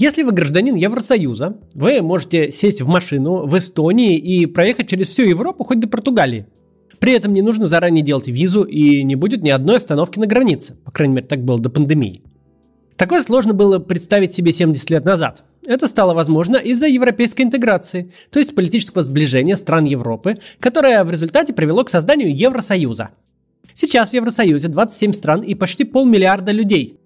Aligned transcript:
Если 0.00 0.22
вы 0.22 0.32
гражданин 0.32 0.76
Евросоюза, 0.76 1.58
вы 1.74 2.00
можете 2.00 2.50
сесть 2.50 2.80
в 2.80 2.86
машину 2.86 3.44
в 3.44 3.58
Эстонии 3.58 4.16
и 4.16 4.46
проехать 4.46 4.88
через 4.88 5.08
всю 5.08 5.24
Европу 5.24 5.62
хоть 5.62 5.78
до 5.78 5.88
Португалии. 5.88 6.46
При 7.00 7.12
этом 7.12 7.34
не 7.34 7.42
нужно 7.42 7.66
заранее 7.66 8.02
делать 8.02 8.26
визу 8.26 8.62
и 8.62 9.02
не 9.02 9.14
будет 9.14 9.42
ни 9.42 9.50
одной 9.50 9.76
остановки 9.76 10.18
на 10.18 10.24
границе. 10.24 10.78
По 10.86 10.90
крайней 10.90 11.16
мере, 11.16 11.26
так 11.26 11.44
было 11.44 11.58
до 11.58 11.68
пандемии. 11.68 12.22
Такое 12.96 13.20
сложно 13.20 13.52
было 13.52 13.78
представить 13.78 14.32
себе 14.32 14.54
70 14.54 14.88
лет 14.88 15.04
назад. 15.04 15.44
Это 15.66 15.86
стало 15.86 16.14
возможно 16.14 16.56
из-за 16.56 16.86
европейской 16.86 17.42
интеграции, 17.42 18.10
то 18.30 18.38
есть 18.38 18.54
политического 18.54 19.02
сближения 19.02 19.54
стран 19.54 19.84
Европы, 19.84 20.36
которое 20.60 21.04
в 21.04 21.10
результате 21.10 21.52
привело 21.52 21.84
к 21.84 21.90
созданию 21.90 22.34
Евросоюза. 22.34 23.10
Сейчас 23.74 24.08
в 24.08 24.14
Евросоюзе 24.14 24.68
27 24.68 25.12
стран 25.12 25.42
и 25.42 25.54
почти 25.54 25.84
полмиллиарда 25.84 26.52
людей. 26.52 26.99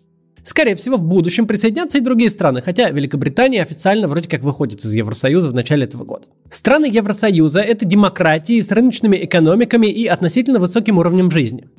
Скорее 0.45 0.77
всего, 0.77 0.99
в 0.99 1.05
будущем 1.05 1.47
присоединятся 1.47 1.97
и 1.97 2.03
другие 2.03 2.29
страны, 2.29 2.61
хотя 2.61 2.91
Великобритания 2.91 3.63
официально 3.63 4.07
вроде 4.07 4.29
как 4.29 4.43
выходит 4.43 4.85
из 4.85 4.93
Евросоюза 4.93 5.49
в 5.49 5.55
начале 5.55 5.85
этого 5.85 6.05
года. 6.05 6.27
Страны 6.51 6.85
Евросоюза– 6.85 7.61
это 7.63 7.87
демократии 7.87 8.61
с 8.61 8.71
рыночными 8.71 9.17
экономиками 9.25 9.87
и 9.87 10.07
относительно 10.07 10.61
высоким 10.61 10.99
уровнем 10.99 11.31
жизни. 11.31 11.71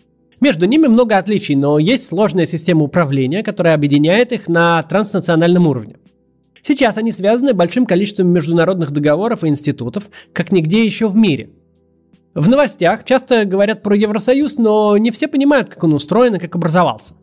Между 0.42 0.66
ними 0.66 0.88
много 0.88 1.20
отличий, 1.20 1.54
но 1.54 1.78
есть 1.78 2.08
сложная 2.08 2.48
система 2.48 2.86
управления, 2.86 3.44
которая 3.44 3.76
объединяет 3.76 4.32
их 4.32 4.48
на 4.48 4.82
транснациональном 4.82 5.68
уровне. 5.68 5.98
Сейчас 6.60 6.98
они 6.98 7.12
связаны 7.12 7.54
большим 7.54 7.86
количеством 7.86 8.30
международных 8.30 8.90
договоров 8.90 9.44
и 9.44 9.48
институтов, 9.48 10.10
как 10.34 10.52
нигде 10.52 10.84
еще 10.84 11.08
в 11.08 11.16
мире. 11.16 11.52
В 12.34 12.50
новостях 12.50 13.04
часто 13.04 13.46
говорят 13.46 13.84
про 13.84 13.96
Евросоюз, 13.96 14.58
но 14.58 14.98
не 14.98 15.12
все 15.12 15.28
понимают, 15.28 15.70
как 15.70 15.84
он 15.84 15.94
устроен 15.94 16.34
и 16.34 16.40
как 16.40 16.56
образовался. 16.56 17.14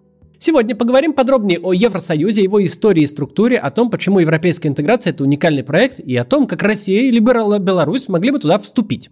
Сегодня 0.44 0.74
поговорим 0.74 1.12
подробнее 1.12 1.60
о 1.60 1.72
Евросоюзе, 1.72 2.42
его 2.42 2.66
истории 2.66 3.04
и 3.04 3.06
структуре, 3.06 3.58
о 3.58 3.70
том, 3.70 3.90
почему 3.90 4.18
европейская 4.18 4.70
интеграция– 4.70 5.12
это 5.12 5.22
уникальный 5.22 5.62
проект, 5.62 6.00
и 6.00 6.16
о 6.16 6.24
том, 6.24 6.48
как 6.48 6.64
Россия 6.64 7.02
или 7.02 7.20
Беларусь 7.20 8.08
могли 8.08 8.32
бы 8.32 8.40
туда 8.40 8.58
вступить. 8.58 9.08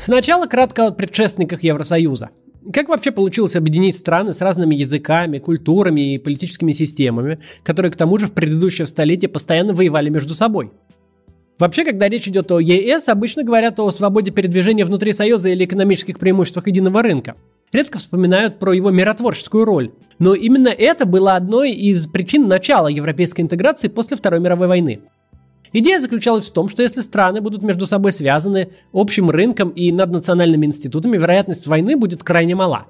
Сначала 0.00 0.46
кратко 0.46 0.88
о 0.88 0.90
предшественниках 0.90 1.62
Евросоюза. 1.62 2.30
Как 2.72 2.88
вообще 2.88 3.12
получилось 3.12 3.54
объединить 3.54 3.96
страны 3.96 4.32
с 4.32 4.40
разными 4.40 4.74
языками, 4.74 5.38
культурами 5.38 6.14
и 6.14 6.18
политическими 6.18 6.72
системами, 6.72 7.38
которые 7.62 7.92
к 7.92 7.96
тому 7.96 8.18
же 8.18 8.26
в 8.26 8.32
предыдущее 8.32 8.88
столетие 8.88 9.28
постоянно 9.28 9.74
воевали 9.74 10.08
между 10.08 10.34
собой? 10.34 10.72
Вообще, 11.62 11.84
когда 11.84 12.08
речь 12.08 12.26
идет 12.26 12.50
о 12.50 12.58
ЕС, 12.58 13.08
обычно 13.08 13.44
говорят 13.44 13.78
о 13.78 13.88
свободе 13.92 14.32
передвижения 14.32 14.84
внутри 14.84 15.12
Союза 15.12 15.48
или 15.48 15.64
экономических 15.64 16.18
преимуществах 16.18 16.66
единого 16.66 17.04
рынка. 17.04 17.36
Редко 17.72 17.98
вспоминают 17.98 18.58
про 18.58 18.72
его 18.72 18.90
миротворческую 18.90 19.64
роль. 19.64 19.92
Но 20.18 20.34
именно 20.34 20.66
это 20.66 21.06
было 21.06 21.36
одной 21.36 21.70
из 21.70 22.08
причин 22.08 22.48
начала 22.48 22.88
европейской 22.88 23.42
интеграции 23.42 23.86
после 23.86 24.16
Второй 24.16 24.40
мировой 24.40 24.66
войны. 24.66 25.02
Идея 25.72 26.00
заключалась 26.00 26.50
в 26.50 26.52
том, 26.52 26.68
что 26.68 26.82
если 26.82 27.00
страны 27.00 27.40
будут 27.40 27.62
между 27.62 27.86
собой 27.86 28.10
связаны 28.10 28.70
общим 28.92 29.30
рынком 29.30 29.68
и 29.68 29.92
наднациональными 29.92 30.66
институтами, 30.66 31.16
вероятность 31.16 31.68
войны 31.68 31.96
будет 31.96 32.24
крайне 32.24 32.56
мала. 32.56 32.86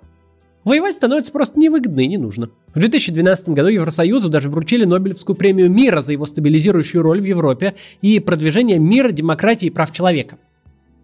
Воевать 0.64 0.94
становится 0.94 1.32
просто 1.32 1.58
невыгодно 1.58 2.00
и 2.00 2.06
не 2.06 2.18
нужно. 2.18 2.50
В 2.72 2.78
2012 2.78 3.48
году 3.48 3.68
Евросоюзу 3.68 4.28
даже 4.28 4.48
вручили 4.48 4.84
Нобелевскую 4.84 5.34
премию 5.34 5.68
мира 5.70 6.00
за 6.00 6.12
его 6.12 6.24
стабилизирующую 6.24 7.02
роль 7.02 7.20
в 7.20 7.24
Европе 7.24 7.74
и 8.00 8.20
продвижение 8.20 8.78
мира, 8.78 9.10
демократии 9.10 9.66
и 9.66 9.70
прав 9.70 9.92
человека. 9.92 10.38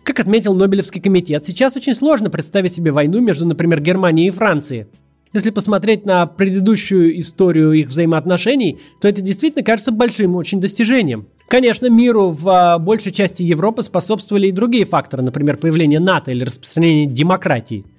Как 0.04 0.20
отметил 0.20 0.54
Нобелевский 0.54 1.00
комитет, 1.00 1.44
сейчас 1.44 1.76
очень 1.76 1.94
сложно 1.94 2.30
представить 2.30 2.72
себе 2.72 2.92
войну 2.92 3.20
между, 3.20 3.46
например, 3.46 3.80
Германией 3.80 4.28
и 4.28 4.32
Францией. 4.32 4.86
Если 5.32 5.50
посмотреть 5.50 6.06
на 6.06 6.24
предыдущую 6.24 7.18
историю 7.18 7.72
их 7.72 7.88
взаимоотношений, 7.88 8.78
то 9.00 9.08
это 9.08 9.20
действительно 9.20 9.64
кажется 9.64 9.92
большим 9.92 10.36
очень 10.36 10.60
достижением. 10.60 11.26
Конечно, 11.48 11.90
миру 11.90 12.30
в 12.30 12.48
а, 12.48 12.78
большей 12.78 13.12
части 13.12 13.42
Европы 13.42 13.82
способствовали 13.82 14.47
и 14.47 14.52
другие 14.52 14.86
факторы, 14.86 15.22
например, 15.22 15.58
появление 15.58 16.00
НАТО 16.00 16.30
или 16.30 16.44
распространение 16.44 17.06
демократии– 17.06 17.84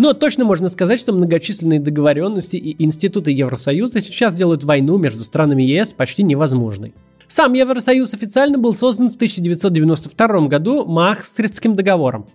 но 0.00 0.14
точно 0.14 0.46
можно 0.46 0.70
сказать, 0.70 0.98
что 0.98 1.12
многочисленные 1.12 1.78
договоренности 1.78 2.56
и 2.56 2.82
институты 2.82 3.32
Евросоюза 3.32 4.00
сейчас 4.00 4.32
делают 4.32 4.64
войну 4.64 4.96
между 4.96 5.20
странами 5.20 5.62
ЕС 5.62 5.92
почти 5.92 6.22
невозможной. 6.22 6.94
Сам 7.28 7.52
Евросоюз 7.52 8.14
официально 8.14 8.56
был 8.56 8.72
создан 8.72 9.10
в 9.10 9.16
1992 9.16 10.48
году 10.48 10.86
Махстритским 10.86 11.76
договором. 11.76 12.26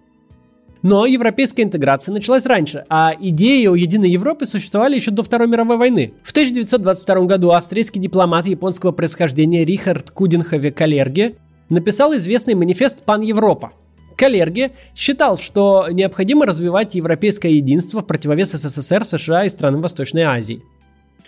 Но 0.83 1.07
европейская 1.07 1.63
интеграция 1.63 2.13
началась 2.13 2.45
раньше, 2.45 2.85
а 2.87 3.15
идеи 3.19 3.65
о 3.65 3.73
единой 3.73 4.11
Европе 4.11 4.45
существовали 4.45 4.97
еще 4.97 5.09
до 5.09 5.23
Второй 5.23 5.47
мировой 5.47 5.77
войны. 5.77 6.13
В 6.21 6.29
1922 6.29 7.21
году 7.21 7.49
австрийский 7.49 7.99
дипломат 7.99 8.45
японского 8.45 8.91
происхождения 8.91 9.65
Рихард 9.65 10.11
Кудинхове 10.11 10.71
Калерге 10.71 11.37
написал 11.69 12.15
известный 12.15 12.53
манифест 12.53 13.01
«Пан 13.01 13.21
Европа», 13.21 13.71
Калерги 14.15 14.71
считал, 14.95 15.37
что 15.37 15.87
необходимо 15.91 16.45
развивать 16.45 16.95
европейское 16.95 17.51
единство 17.51 18.01
в 18.01 18.07
противовес 18.07 18.51
СССР, 18.51 19.05
США 19.05 19.45
и 19.45 19.49
странам 19.49 19.81
Восточной 19.81 20.23
Азии. 20.23 20.61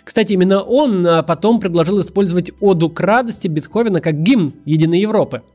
Кстати, 0.04 0.32
именно 0.32 0.62
он 0.62 1.06
а, 1.06 1.22
потом 1.22 1.60
предложил 1.60 2.00
использовать 2.00 2.50
«Оду 2.60 2.88
к 2.88 3.00
радости» 3.00 3.46
Бетховена 3.46 4.00
как 4.00 4.22
гимн 4.22 4.54
Единой 4.64 5.00
Европы– 5.00 5.42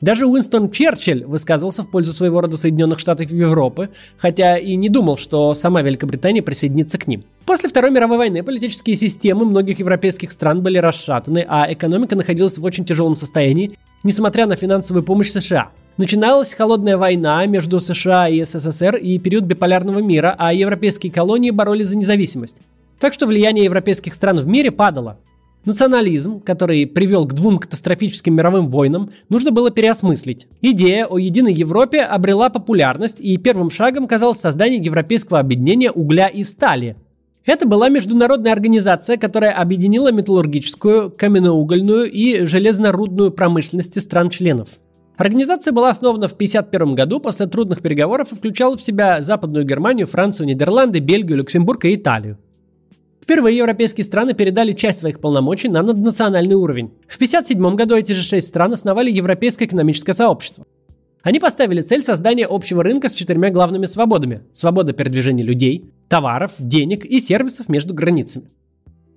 даже 0.00 0.26
Уинстон 0.26 0.70
Черчилль 0.70 1.24
высказывался 1.24 1.82
в 1.82 1.90
пользу 1.90 2.12
своего 2.12 2.40
рода 2.40 2.56
Соединенных 2.56 2.98
Штатов 2.98 3.30
Европы, 3.30 3.90
хотя 4.16 4.56
и 4.56 4.74
не 4.76 4.88
думал, 4.88 5.18
что 5.18 5.52
сама 5.54 5.82
Великобритания 5.82 6.42
присоединится 6.42 6.96
к 6.96 7.06
ним. 7.06 7.22
После 7.44 7.68
Второй 7.68 7.90
мировой 7.90 8.16
войны 8.16 8.42
политические 8.42 8.96
системы 8.96 9.44
многих 9.44 9.78
европейских 9.78 10.32
стран 10.32 10.62
были 10.62 10.78
расшатаны, 10.78 11.44
а 11.46 11.70
экономика 11.70 12.16
находилась 12.16 12.56
в 12.56 12.64
очень 12.64 12.86
тяжелом 12.86 13.14
состоянии, 13.14 13.72
несмотря 14.02 14.46
на 14.46 14.56
финансовую 14.56 15.02
помощь 15.02 15.30
США. 15.30 15.70
Начиналась 15.96 16.54
холодная 16.54 16.96
война 16.96 17.44
между 17.46 17.80
США 17.80 18.28
и 18.28 18.42
СССР 18.42 18.96
и 18.96 19.18
период 19.18 19.44
биполярного 19.44 19.98
мира, 19.98 20.34
а 20.38 20.52
европейские 20.52 21.12
колонии 21.12 21.50
боролись 21.50 21.88
за 21.88 21.96
независимость. 21.96 22.62
Так 22.98 23.12
что 23.12 23.26
влияние 23.26 23.64
европейских 23.64 24.14
стран 24.14 24.40
в 24.40 24.46
мире 24.46 24.70
падало. 24.70 25.18
Национализм, 25.66 26.40
который 26.40 26.86
привел 26.86 27.26
к 27.26 27.34
двум 27.34 27.58
катастрофическим 27.58 28.34
мировым 28.34 28.70
войнам, 28.70 29.10
нужно 29.28 29.50
было 29.50 29.70
переосмыслить. 29.70 30.46
Идея 30.62 31.04
о 31.04 31.18
единой 31.18 31.52
Европе 31.52 32.00
обрела 32.00 32.48
популярность, 32.48 33.20
и 33.20 33.36
первым 33.36 33.70
шагом 33.70 34.06
казалось 34.06 34.40
создание 34.40 34.80
Европейского 34.80 35.38
объединения 35.38 35.90
угля 35.90 36.28
и 36.28 36.44
стали. 36.44 36.96
Это 37.44 37.68
была 37.68 37.90
международная 37.90 38.52
организация, 38.52 39.18
которая 39.18 39.52
объединила 39.52 40.12
металлургическую, 40.12 41.10
каменноугольную 41.10 42.10
и 42.10 42.46
железнорудную 42.46 43.30
промышленности 43.30 43.98
стран-членов. 43.98 44.68
Организация 45.20 45.72
была 45.72 45.90
основана 45.90 46.28
в 46.28 46.32
1951 46.32 46.94
году 46.94 47.20
после 47.20 47.46
трудных 47.46 47.82
переговоров 47.82 48.32
и 48.32 48.34
включала 48.34 48.78
в 48.78 48.82
себя 48.82 49.20
Западную 49.20 49.66
Германию, 49.66 50.06
Францию, 50.06 50.46
Нидерланды, 50.46 51.00
Бельгию, 51.00 51.36
Люксембург 51.36 51.84
и 51.84 51.94
Италию. 51.94 52.38
Впервые 53.22 53.58
европейские 53.58 54.06
страны 54.06 54.32
передали 54.32 54.72
часть 54.72 55.00
своих 55.00 55.20
полномочий 55.20 55.68
на 55.68 55.82
наднациональный 55.82 56.54
уровень. 56.54 56.92
В 57.06 57.16
1957 57.16 57.76
году 57.76 57.96
эти 57.96 58.14
же 58.14 58.22
шесть 58.22 58.48
стран 58.48 58.72
основали 58.72 59.10
Европейское 59.10 59.68
экономическое 59.68 60.14
сообщество. 60.14 60.64
Они 61.22 61.38
поставили 61.38 61.82
цель 61.82 62.02
создания 62.02 62.46
общего 62.46 62.82
рынка 62.82 63.10
с 63.10 63.12
четырьмя 63.12 63.50
главными 63.50 63.84
свободами– 63.84 64.40
свобода 64.52 64.94
передвижения 64.94 65.44
людей, 65.44 65.90
товаров, 66.08 66.52
денег 66.58 67.04
и 67.04 67.20
сервисов 67.20 67.68
между 67.68 67.92
границами. 67.92 68.46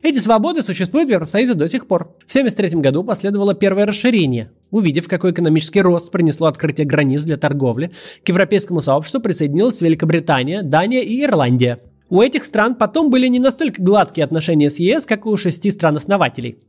Эти 0.01 0.17
свободы 0.17 0.63
существуют 0.63 1.07
в 1.07 1.13
Евросоюзе 1.13 1.53
до 1.53 1.69
сих 1.69 1.87
пор. 1.87 2.09
В 2.27 2.35
1973 2.35 2.81
году 2.81 3.05
последовало 3.05 3.53
первое 3.53 3.85
расширение. 3.85 4.51
Увидев, 4.73 5.07
какой 5.07 5.31
экономический 5.31 5.81
рост 5.81 6.11
принесло 6.11 6.47
открытие 6.47 6.85
границ 6.85 7.23
для 7.23 7.37
торговли, 7.37 7.91
к 8.25 8.27
европейскому 8.27 8.81
сообществу 8.81 9.21
присоединилась 9.21 9.79
Великобритания, 9.79 10.63
Дания 10.63 11.01
и 11.01 11.23
Ирландия– 11.23 11.79
у 12.13 12.21
этих 12.21 12.45
стран 12.45 12.75
потом 12.75 13.09
были 13.09 13.25
не 13.25 13.39
настолько 13.39 13.81
гладкие 13.81 14.23
отношения 14.23 14.69
с 14.69 14.77
ЕС, 14.77 15.07
как 15.07 15.25
у 15.25 15.35
шести 15.35 15.71
стран-основателей. 15.71 16.59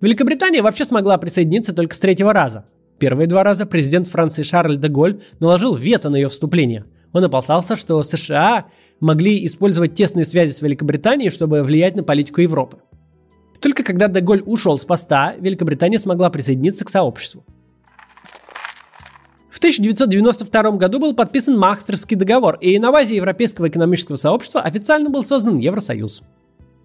Великобритания 0.00 0.60
вообще 0.60 0.84
смогла 0.84 1.18
присоединиться 1.18 1.72
только 1.72 1.94
с 1.94 2.00
третьего 2.00 2.32
раза. 2.32 2.64
Первые 2.98 3.28
два 3.28 3.44
раза 3.44 3.64
президент 3.64 4.08
Франции 4.08 4.42
Шарль 4.42 4.76
де 4.76 4.88
Голь 4.88 5.20
наложил 5.38 5.76
вето 5.76 6.10
на 6.10 6.16
ее 6.16 6.28
вступление. 6.28 6.84
Он 7.12 7.22
опасался, 7.22 7.76
что 7.76 8.02
США 8.02 8.66
могли 8.98 9.46
использовать 9.46 9.94
тесные 9.94 10.24
связи 10.24 10.50
с 10.50 10.62
Великобританией, 10.62 11.30
чтобы 11.30 11.62
влиять 11.62 11.94
на 11.94 12.02
политику 12.02 12.40
Европы. 12.40 12.78
Только 13.60 13.82
когда 13.82 14.08
де 14.08 14.20
Голь 14.20 14.42
ушел 14.44 14.78
с 14.78 14.84
поста, 14.84 15.34
Великобритания 15.38 15.98
смогла 15.98 16.30
присоединиться 16.30 16.84
к 16.84 16.90
сообществу. 16.90 17.44
В 19.50 19.58
1992 19.58 20.70
году 20.72 21.00
был 21.00 21.14
подписан 21.14 21.58
Махстерский 21.58 22.16
договор, 22.16 22.58
и 22.60 22.78
на 22.78 22.92
базе 22.92 23.16
Европейского 23.16 23.68
экономического 23.68 24.14
сообщества 24.14 24.60
официально 24.60 25.10
был 25.10 25.24
создан 25.24 25.58
Евросоюз. 25.58 26.22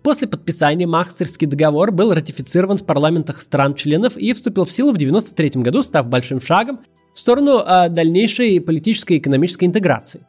После 0.01 0.27
подписания 0.27 0.87
Махстерский 0.87 1.45
договор 1.45 1.91
был 1.91 2.13
ратифицирован 2.13 2.77
в 2.77 2.85
парламентах 2.85 3.41
стран-членов 3.41 4.17
и 4.17 4.33
вступил 4.33 4.65
в 4.65 4.71
силу 4.71 4.89
в 4.91 4.95
1993 4.95 5.61
году, 5.61 5.83
став 5.83 6.07
большим 6.07 6.41
шагом 6.41 6.79
в 7.13 7.19
сторону 7.19 7.61
а, 7.63 7.89
дальнейшей 7.89 8.59
политической 8.59 9.13
и 9.13 9.19
экономической 9.19 9.65
интеграции. 9.65 10.25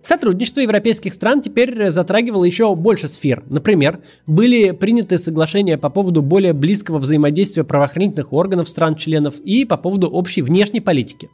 Сотрудничество 0.00 0.60
европейских 0.60 1.12
стран 1.12 1.40
теперь 1.40 1.90
затрагивало 1.90 2.44
еще 2.44 2.74
больше 2.74 3.08
сфер. 3.08 3.42
Например, 3.48 4.00
были 4.26 4.70
приняты 4.70 5.18
соглашения 5.18 5.76
по 5.76 5.90
поводу 5.90 6.22
более 6.22 6.52
близкого 6.52 6.98
взаимодействия 6.98 7.64
правоохранительных 7.64 8.32
органов 8.32 8.68
стран-членов 8.68 9.40
и 9.40 9.64
по 9.64 9.76
поводу 9.76 10.08
общей 10.08 10.42
внешней 10.42 10.80
политики. 10.80 11.28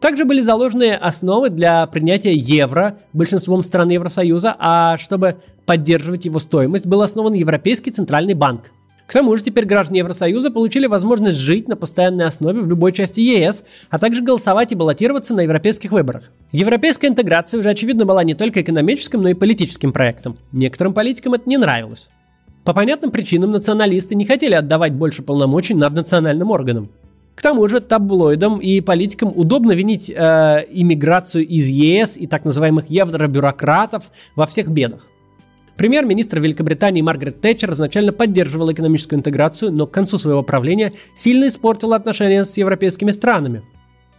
Также 0.00 0.24
были 0.24 0.40
заложены 0.40 0.94
основы 0.94 1.50
для 1.50 1.86
принятия 1.86 2.32
евро 2.32 2.96
большинством 3.12 3.62
стран 3.62 3.90
Евросоюза, 3.90 4.56
а 4.58 4.96
чтобы 4.96 5.36
поддерживать 5.66 6.24
его 6.24 6.38
стоимость, 6.38 6.86
был 6.86 7.02
основан 7.02 7.34
Европейский 7.34 7.90
центральный 7.90 8.32
банк. 8.32 8.70
К 9.10 9.12
тому 9.12 9.34
же 9.34 9.42
теперь 9.42 9.64
граждане 9.64 9.98
Евросоюза 9.98 10.52
получили 10.52 10.86
возможность 10.86 11.36
жить 11.36 11.66
на 11.66 11.74
постоянной 11.74 12.26
основе 12.26 12.60
в 12.60 12.68
любой 12.68 12.92
части 12.92 13.18
ЕС, 13.18 13.64
а 13.88 13.98
также 13.98 14.22
голосовать 14.22 14.70
и 14.70 14.76
баллотироваться 14.76 15.34
на 15.34 15.40
европейских 15.40 15.90
выборах. 15.90 16.30
Европейская 16.52 17.08
интеграция 17.08 17.58
уже 17.58 17.70
очевидно 17.70 18.04
была 18.04 18.22
не 18.22 18.34
только 18.34 18.62
экономическим, 18.62 19.20
но 19.20 19.30
и 19.30 19.34
политическим 19.34 19.92
проектом. 19.92 20.36
Некоторым 20.52 20.94
политикам 20.94 21.34
это 21.34 21.48
не 21.48 21.58
нравилось. 21.58 22.08
По 22.62 22.72
понятным 22.72 23.10
причинам 23.10 23.50
националисты 23.50 24.14
не 24.14 24.26
хотели 24.26 24.54
отдавать 24.54 24.92
больше 24.92 25.22
полномочий 25.22 25.74
над 25.74 25.92
национальным 25.92 26.52
органом. 26.52 26.88
К 27.34 27.42
тому 27.42 27.66
же 27.66 27.80
таблоидам 27.80 28.60
и 28.60 28.80
политикам 28.80 29.32
удобно 29.34 29.72
винить 29.72 30.08
э, 30.08 30.64
иммиграцию 30.70 31.44
из 31.44 31.66
ЕС 31.66 32.16
и 32.16 32.28
так 32.28 32.44
называемых 32.44 32.88
евробюрократов 32.88 34.12
во 34.36 34.46
всех 34.46 34.68
бедах. 34.68 35.08
Премьер-министр 35.80 36.40
Великобритании 36.40 37.00
Маргарет 37.00 37.40
Тэтчер 37.40 37.72
изначально 37.72 38.12
поддерживала 38.12 38.70
экономическую 38.70 39.18
интеграцию, 39.18 39.72
но 39.72 39.86
к 39.86 39.90
концу 39.90 40.18
своего 40.18 40.42
правления 40.42 40.92
сильно 41.14 41.48
испортила 41.48 41.96
отношения 41.96 42.44
с 42.44 42.54
европейскими 42.58 43.12
странами. 43.12 43.62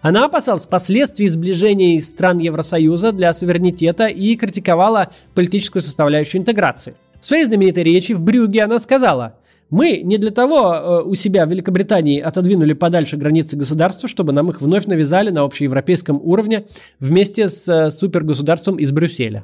Она 0.02 0.26
опасалась 0.26 0.66
последствий 0.66 1.28
сближения 1.28 2.00
стран 2.00 2.40
Евросоюза 2.40 3.12
для 3.12 3.32
суверенитета 3.32 4.08
и 4.08 4.36
критиковала 4.38 5.12
политическую 5.36 5.84
составляющую 5.84 6.42
интеграции. 6.42 6.96
В 7.20 7.28
своей 7.28 7.46
знаменитой 7.46 7.84
речи 7.84 8.14
в 8.14 8.22
Брюге 8.22 8.64
она 8.64 8.80
сказала 8.80 9.36
мы 9.70 10.02
не 10.04 10.18
для 10.18 10.32
того 10.32 10.74
э, 10.74 11.04
у 11.04 11.14
себя 11.14 11.46
в 11.46 11.52
Великобритании 11.52 12.20
отодвинули 12.20 12.74
подальше 12.74 13.18
границы 13.18 13.56
государства, 13.56 14.10
чтобы 14.10 14.34
нам 14.34 14.50
их 14.50 14.62
вновь 14.62 14.88
навязали 14.88 15.30
на 15.30 15.44
общеевропейском 15.44 16.20
уровне 16.24 16.66
вместе 17.00 17.50
с 17.50 17.70
э, 17.70 17.92
супергосударством 17.92 18.78
из 18.78 18.92
Брюсселя. 18.92 19.44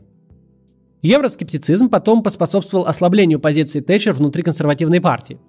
Евроскептицизм 1.02 1.90
потом 1.90 2.24
поспособствовал 2.24 2.88
ослаблению 2.88 3.40
позиции 3.40 3.80
Тэтчер 3.80 4.14
внутри 4.14 4.44
консервативной 4.44 5.02
партии. 5.02 5.40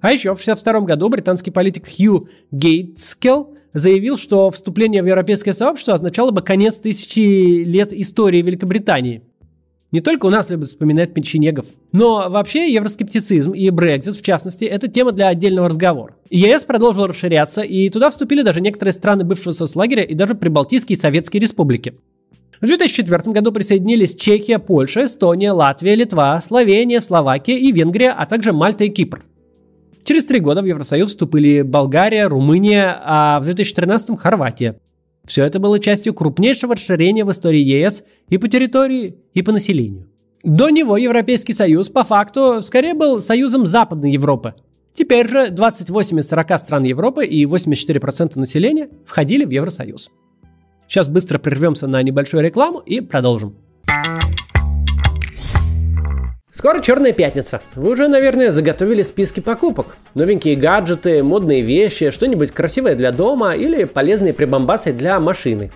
А 0.00 0.12
еще 0.12 0.30
в 0.34 0.40
1962 0.40 0.80
году 0.80 1.08
британский 1.08 1.50
политик 1.50 1.86
Хью 1.86 2.26
Гейтскелл 2.50 3.54
заявил, 3.74 4.16
что 4.16 4.50
вступление 4.50 5.02
в 5.02 5.06
европейское 5.06 5.54
сообщество 5.54 5.94
означало 5.94 6.30
бы 6.30 6.40
конец 6.40 6.78
тысячи 6.78 7.62
лет 7.64 7.92
истории 7.92 8.42
Великобритании. 8.42 9.22
Не 9.92 10.00
только 10.00 10.26
у 10.26 10.30
нас 10.30 10.48
любят 10.50 10.68
вспоминать 10.68 11.12
печенегов. 11.12 11.66
Но 11.90 12.30
вообще 12.30 12.72
евроскептицизм 12.72 13.50
и 13.50 13.68
Брекзит, 13.70 14.14
в 14.14 14.22
частности, 14.22 14.64
это 14.64 14.86
тема 14.86 15.10
для 15.10 15.28
отдельного 15.28 15.68
разговора. 15.68 16.14
ЕС 16.30 16.64
продолжил 16.64 17.06
расширяться, 17.06 17.62
и 17.62 17.88
туда 17.90 18.10
вступили 18.10 18.42
даже 18.42 18.60
некоторые 18.60 18.92
страны 18.92 19.24
бывшего 19.24 19.52
соцлагеря 19.52 20.04
и 20.04 20.14
даже 20.14 20.36
прибалтийские 20.36 20.96
советские 20.96 21.40
республики. 21.40 21.94
В 22.60 22.66
2004 22.66 23.32
году 23.32 23.52
присоединились 23.52 24.14
Чехия, 24.14 24.58
Польша, 24.58 25.06
Эстония, 25.06 25.52
Латвия, 25.52 25.94
Литва, 25.94 26.38
Словения, 26.42 27.00
Словакия 27.00 27.58
и 27.58 27.72
Венгрия, 27.72 28.10
а 28.10 28.26
также 28.26 28.52
Мальта 28.52 28.84
и 28.84 28.90
Кипр. 28.90 29.22
Через 30.04 30.26
три 30.26 30.40
года 30.40 30.60
в 30.60 30.66
Евросоюз 30.66 31.10
вступили 31.10 31.62
Болгария, 31.62 32.26
Румыния, 32.26 33.00
а 33.02 33.40
в 33.40 33.44
2013 33.44 34.18
Хорватия. 34.18 34.78
Все 35.24 35.44
это 35.44 35.58
было 35.58 35.78
частью 35.78 36.12
крупнейшего 36.12 36.74
расширения 36.74 37.24
в 37.24 37.30
истории 37.30 37.60
ЕС 37.60 38.04
и 38.28 38.36
по 38.36 38.48
территории, 38.48 39.16
и 39.32 39.40
по 39.40 39.52
населению. 39.52 40.08
До 40.42 40.68
него 40.68 40.98
Европейский 40.98 41.54
Союз 41.54 41.88
по 41.88 42.04
факту 42.04 42.60
скорее 42.62 42.94
был 42.94 43.20
союзом 43.20 43.64
Западной 43.64 44.12
Европы. 44.12 44.52
Теперь 44.94 45.28
же 45.28 45.48
28 45.50 46.20
из 46.20 46.28
40 46.28 46.58
стран 46.58 46.84
Европы 46.84 47.24
и 47.24 47.44
84% 47.44 48.38
населения 48.38 48.90
входили 49.06 49.44
в 49.44 49.50
Евросоюз. 49.50 50.10
Сейчас 50.90 51.06
быстро 51.06 51.38
прервемся 51.38 51.86
на 51.86 52.02
небольшую 52.02 52.42
рекламу 52.42 52.80
и 52.80 53.00
продолжим. 53.00 53.54
Скоро 56.52 56.80
Черная 56.80 57.12
пятница. 57.12 57.60
Вы 57.76 57.92
уже, 57.92 58.08
наверное, 58.08 58.50
заготовили 58.50 59.02
списки 59.02 59.38
покупок. 59.38 59.96
Новенькие 60.14 60.56
гаджеты, 60.56 61.22
модные 61.22 61.60
вещи, 61.62 62.10
что-нибудь 62.10 62.50
красивое 62.50 62.96
для 62.96 63.12
дома 63.12 63.54
или 63.54 63.84
полезные 63.84 64.34
прибамбасы 64.34 64.92
для 64.92 65.20
машины. 65.20 65.70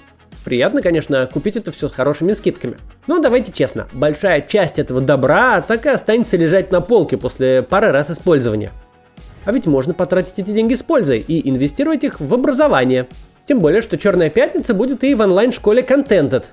Приятно, 0.45 0.83
конечно, 0.83 1.31
купить 1.33 1.55
это 1.55 1.71
все 1.71 1.87
с 1.87 1.93
хорошими 1.93 2.33
скидками. 2.33 2.77
Но 3.07 3.21
давайте 3.21 3.53
честно, 3.53 3.87
большая 3.93 4.41
часть 4.41 4.81
этого 4.81 5.01
добра 5.01 5.61
так 5.61 5.87
и 5.87 5.91
останется 5.91 6.37
лежать 6.37 6.73
на 6.73 6.81
полке 6.81 7.17
после 7.17 7.63
пары 7.63 7.93
раз 7.93 8.11
использования. 8.11 8.73
А 9.45 9.53
ведь 9.53 9.67
можно 9.67 9.95
потратить 9.95 10.41
эти 10.41 10.51
деньги 10.51 10.75
с 10.75 10.83
пользой 10.83 11.21
и 11.21 11.49
инвестировать 11.49 12.03
их 12.03 12.19
в 12.19 12.35
образование, 12.35 13.07
тем 13.47 13.61
более, 13.61 13.83
что 13.83 13.99
Черная 13.99 14.31
Пятница 14.31 14.73
будет 14.73 15.05
и 15.05 15.15
в 15.15 15.21
онлайн-школе 15.21 15.83
Contented. 15.83 16.45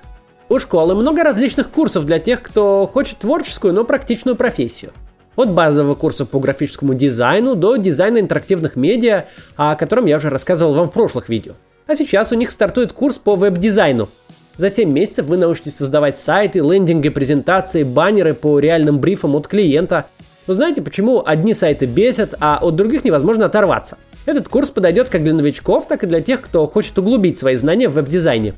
У 0.48 0.58
школы 0.58 0.94
много 0.94 1.24
различных 1.24 1.70
курсов 1.70 2.04
для 2.04 2.18
тех, 2.18 2.42
кто 2.42 2.86
хочет 2.92 3.18
творческую, 3.18 3.72
но 3.72 3.84
практичную 3.84 4.36
профессию. 4.36 4.92
От 5.34 5.50
базового 5.50 5.94
курса 5.94 6.26
по 6.26 6.38
графическому 6.38 6.92
дизайну 6.92 7.54
до 7.54 7.76
дизайна 7.76 8.18
интерактивных 8.18 8.76
медиа, 8.76 9.24
о 9.56 9.74
котором 9.76 10.04
я 10.04 10.18
уже 10.18 10.28
рассказывал 10.28 10.74
вам 10.74 10.88
в 10.88 10.92
прошлых 10.92 11.30
видео. 11.30 11.54
А 11.86 11.96
сейчас 11.96 12.30
у 12.32 12.34
них 12.34 12.50
стартует 12.50 12.92
курс 12.92 13.16
по 13.16 13.36
веб-дизайну. 13.36 14.10
За 14.56 14.68
7 14.68 14.90
месяцев 14.90 15.24
вы 15.24 15.38
научитесь 15.38 15.76
создавать 15.76 16.18
сайты, 16.18 16.58
лендинги, 16.58 17.08
презентации, 17.08 17.84
баннеры 17.84 18.34
по 18.34 18.58
реальным 18.58 18.98
брифам 18.98 19.34
от 19.34 19.48
клиента. 19.48 20.04
Вы 20.46 20.52
знаете, 20.52 20.82
почему 20.82 21.22
одни 21.24 21.54
сайты 21.54 21.86
бесят, 21.86 22.34
а 22.38 22.58
от 22.60 22.76
других 22.76 23.04
невозможно 23.04 23.46
оторваться– 23.46 23.96
этот 24.24 24.48
курс 24.48 24.70
подойдет 24.70 25.10
как 25.10 25.24
для 25.24 25.32
новичков, 25.32 25.88
так 25.88 26.04
и 26.04 26.06
для 26.06 26.20
тех, 26.20 26.42
кто 26.42 26.66
хочет 26.66 26.98
углубить 26.98 27.38
свои 27.38 27.56
знания 27.56 27.88
в 27.88 27.94
веб-дизайне. 27.94 28.54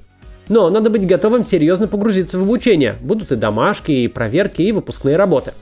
Но 0.48 0.68
надо 0.68 0.90
быть 0.90 1.06
готовым 1.06 1.44
серьезно 1.44 1.88
погрузиться 1.88 2.38
в 2.38 2.42
обучение. 2.42 2.96
Будут 3.00 3.32
и 3.32 3.36
домашки, 3.36 3.92
и 3.92 4.08
проверки, 4.08 4.60
и 4.60 4.72
выпускные 4.72 5.16
работы. 5.16 5.54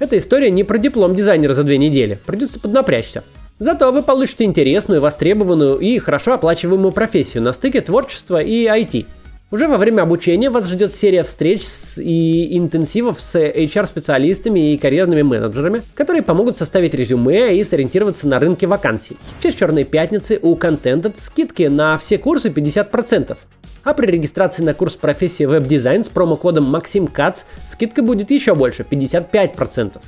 Эта 0.00 0.18
история 0.18 0.50
не 0.50 0.64
про 0.64 0.78
диплом 0.78 1.14
дизайнера 1.14 1.54
за 1.54 1.62
две 1.62 1.78
недели. 1.78 2.18
Придется 2.26 2.58
поднапрячься. 2.58 3.22
Зато 3.58 3.92
вы 3.92 4.02
получите 4.02 4.44
интересную, 4.44 5.00
востребованную 5.00 5.78
и 5.78 5.98
хорошо 5.98 6.32
оплачиваемую 6.32 6.92
профессию 6.92 7.42
на 7.42 7.52
стыке 7.52 7.82
творчества 7.82 8.42
и 8.42 8.64
IT– 8.64 9.06
уже 9.50 9.66
во 9.66 9.78
время 9.78 10.02
обучения 10.02 10.50
вас 10.50 10.68
ждет 10.68 10.92
серия 10.92 11.22
встреч 11.22 11.62
и 11.98 12.56
интенсивов 12.56 13.20
с 13.20 13.34
HR-специалистами 13.36 14.72
и 14.72 14.78
карьерными 14.78 15.22
менеджерами, 15.22 15.82
которые 15.94 16.22
помогут 16.22 16.56
составить 16.56 16.94
резюме 16.94 17.56
и 17.56 17.64
сориентироваться 17.64 18.28
на 18.28 18.38
рынке 18.38 18.66
вакансий. 18.66 19.16
В 19.38 19.42
честь 19.42 19.58
Черной 19.58 19.84
Пятницы 19.84 20.38
у 20.40 20.56
Contented 20.56 21.14
скидки 21.16 21.64
на 21.64 21.98
все 21.98 22.18
курсы 22.18 22.48
50%. 22.48 23.36
А 23.82 23.94
при 23.94 24.06
регистрации 24.06 24.62
на 24.62 24.74
курс 24.74 24.96
профессии 24.96 25.44
веб-дизайн 25.44 26.04
с 26.04 26.08
промокодом 26.10 26.64
Максим 26.64 27.06
Кац 27.06 27.44
скидка 27.64 28.02
будет 28.02 28.30
еще 28.30 28.54
больше, 28.54 28.84
55%. 28.88 30.00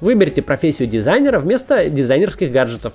Выберите 0.00 0.42
профессию 0.42 0.88
дизайнера 0.88 1.40
вместо 1.40 1.88
дизайнерских 1.88 2.52
гаджетов. 2.52 2.92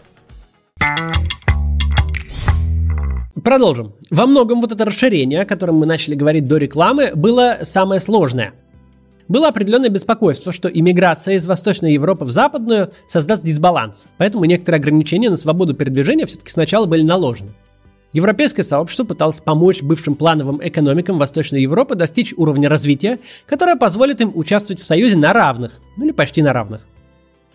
Продолжим. 3.41 3.93
Во 4.11 4.27
многом 4.27 4.61
вот 4.61 4.71
это 4.71 4.85
расширение, 4.85 5.41
о 5.41 5.45
котором 5.45 5.75
мы 5.75 5.85
начали 5.85 6.13
говорить 6.13 6.47
до 6.47 6.57
рекламы, 6.57 7.11
было 7.15 7.59
самое 7.63 7.99
сложное. 7.99 8.53
Было 9.27 9.47
определенное 9.47 9.89
беспокойство, 9.89 10.51
что 10.51 10.69
иммиграция 10.69 11.35
из 11.35 11.47
Восточной 11.47 11.93
Европы 11.93 12.25
в 12.25 12.31
Западную 12.31 12.91
создаст 13.07 13.43
дисбаланс, 13.43 14.07
поэтому 14.17 14.45
некоторые 14.45 14.79
ограничения 14.79 15.29
на 15.29 15.37
свободу 15.37 15.73
передвижения 15.73 16.25
все-таки 16.25 16.51
сначала 16.51 16.85
были 16.85 17.01
наложены. 17.01 17.51
Европейское 18.11 18.63
сообщество 18.63 19.05
пыталось 19.05 19.39
помочь 19.39 19.81
бывшим 19.81 20.13
плановым 20.13 20.59
экономикам 20.61 21.17
Восточной 21.17 21.63
Европы 21.63 21.95
достичь 21.95 22.33
уровня 22.37 22.69
развития, 22.69 23.17
которое 23.47 23.75
позволит 23.75 24.21
им 24.21 24.31
участвовать 24.35 24.79
в 24.79 24.85
Союзе 24.85 25.17
на 25.17 25.33
равных, 25.33 25.79
ну 25.97 26.05
или 26.05 26.11
почти 26.11 26.43
на 26.43 26.53
равных. 26.53 26.87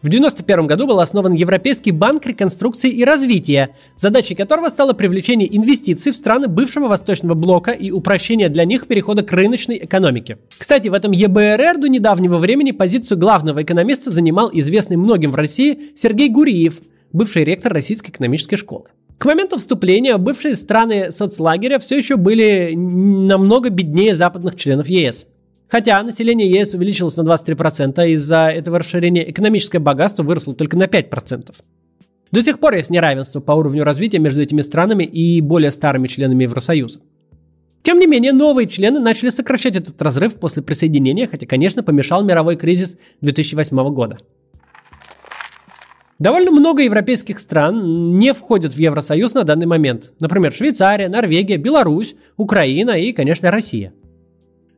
В 0.00 0.06
1991 0.06 0.66
году 0.68 0.86
был 0.86 1.00
основан 1.00 1.32
Европейский 1.32 1.90
банк 1.90 2.24
реконструкции 2.24 2.88
и 2.88 3.04
развития, 3.04 3.70
задачей 3.96 4.36
которого 4.36 4.68
стало 4.68 4.92
привлечение 4.92 5.54
инвестиций 5.56 6.12
в 6.12 6.16
страны 6.16 6.46
бывшего 6.46 6.86
Восточного 6.86 7.34
блока 7.34 7.72
и 7.72 7.90
упрощение 7.90 8.48
для 8.48 8.64
них 8.64 8.86
перехода 8.86 9.24
к 9.24 9.32
рыночной 9.32 9.78
экономике. 9.78 10.38
Кстати, 10.56 10.86
в 10.86 10.94
этом 10.94 11.10
ЕБРР 11.10 11.78
до 11.78 11.88
недавнего 11.88 12.38
времени 12.38 12.70
позицию 12.70 13.18
главного 13.18 13.64
экономиста 13.64 14.12
занимал 14.12 14.50
известный 14.52 14.96
многим 14.96 15.32
в 15.32 15.34
России 15.34 15.90
Сергей 15.96 16.28
Гуриев, 16.28 16.80
бывший 17.12 17.42
ректор 17.42 17.72
Российской 17.72 18.10
экономической 18.10 18.54
школы. 18.54 18.84
К 19.18 19.24
моменту 19.24 19.58
вступления 19.58 20.16
бывшие 20.16 20.54
страны 20.54 21.10
соцлагеря 21.10 21.80
все 21.80 21.98
еще 21.98 22.14
были 22.14 22.72
намного 22.76 23.68
беднее 23.68 24.14
западных 24.14 24.54
членов 24.54 24.88
ЕС. 24.88 25.26
Хотя 25.68 26.02
население 26.02 26.50
ЕС 26.50 26.74
увеличилось 26.74 27.16
на 27.16 27.22
23%, 27.22 28.08
из-за 28.10 28.48
этого 28.48 28.78
расширения 28.78 29.30
экономическое 29.30 29.78
богатство 29.78 30.22
выросло 30.22 30.54
только 30.54 30.78
на 30.78 30.84
5%. 30.84 31.54
До 32.30 32.42
сих 32.42 32.58
пор 32.58 32.74
есть 32.74 32.90
неравенство 32.90 33.40
по 33.40 33.52
уровню 33.52 33.84
развития 33.84 34.18
между 34.18 34.42
этими 34.42 34.62
странами 34.62 35.04
и 35.04 35.40
более 35.40 35.70
старыми 35.70 36.08
членами 36.08 36.44
Евросоюза. 36.44 37.00
Тем 37.82 37.98
не 37.98 38.06
менее, 38.06 38.32
новые 38.32 38.66
члены 38.66 39.00
начали 39.00 39.30
сокращать 39.30 39.76
этот 39.76 40.00
разрыв 40.02 40.36
после 40.36 40.62
присоединения, 40.62 41.26
хотя, 41.26 41.46
конечно, 41.46 41.82
помешал 41.82 42.22
мировой 42.24 42.56
кризис 42.56 42.98
2008 43.20 43.94
года. 43.94 44.18
Довольно 46.18 46.50
много 46.50 46.82
европейских 46.82 47.38
стран 47.38 48.16
не 48.16 48.34
входят 48.34 48.72
в 48.72 48.78
Евросоюз 48.78 49.34
на 49.34 49.44
данный 49.44 49.66
момент. 49.66 50.12
Например, 50.18 50.52
Швейцария, 50.52 51.08
Норвегия, 51.08 51.56
Беларусь, 51.56 52.16
Украина 52.36 52.90
и, 52.90 53.12
конечно, 53.12 53.50
Россия. 53.50 53.92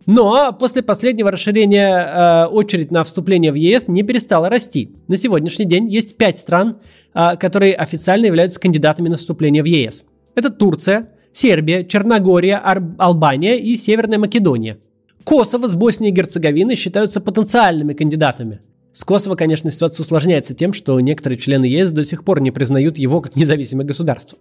Но 0.06 0.52
после 0.52 0.82
последнего 0.82 1.30
расширения 1.30 1.88
э, 1.88 2.46
очередь 2.46 2.90
на 2.90 3.04
вступление 3.04 3.52
в 3.52 3.54
ЕС 3.54 3.86
не 3.86 4.02
перестала 4.02 4.48
расти. 4.48 4.90
На 5.08 5.16
сегодняшний 5.16 5.66
день 5.66 5.88
есть 5.88 6.16
пять 6.16 6.38
стран, 6.38 6.78
э, 7.14 7.36
которые 7.36 7.74
официально 7.74 8.26
являются 8.26 8.58
кандидатами 8.58 9.08
на 9.08 9.16
вступление 9.16 9.62
в 9.62 9.66
ЕС. 9.66 10.04
Это 10.34 10.50
Турция, 10.50 11.08
Сербия, 11.32 11.84
Черногория, 11.84 12.60
Ар- 12.64 12.94
Албания 12.98 13.56
и 13.58 13.76
Северная 13.76 14.18
Македония. 14.18 14.78
Косово 15.24 15.68
с 15.68 15.74
Боснией 15.74 16.12
и 16.12 16.14
Герцеговиной 16.14 16.76
считаются 16.76 17.20
потенциальными 17.20 17.92
кандидатами. 17.92 18.60
С 18.92 19.04
Косово, 19.04 19.36
конечно, 19.36 19.70
ситуация 19.70 20.02
усложняется 20.02 20.54
тем, 20.54 20.72
что 20.72 20.98
некоторые 20.98 21.38
члены 21.38 21.66
ЕС 21.66 21.92
до 21.92 22.04
сих 22.04 22.24
пор 22.24 22.40
не 22.40 22.50
признают 22.50 22.98
его 22.98 23.20
как 23.20 23.36
независимое 23.36 23.86
государство. 23.86 24.38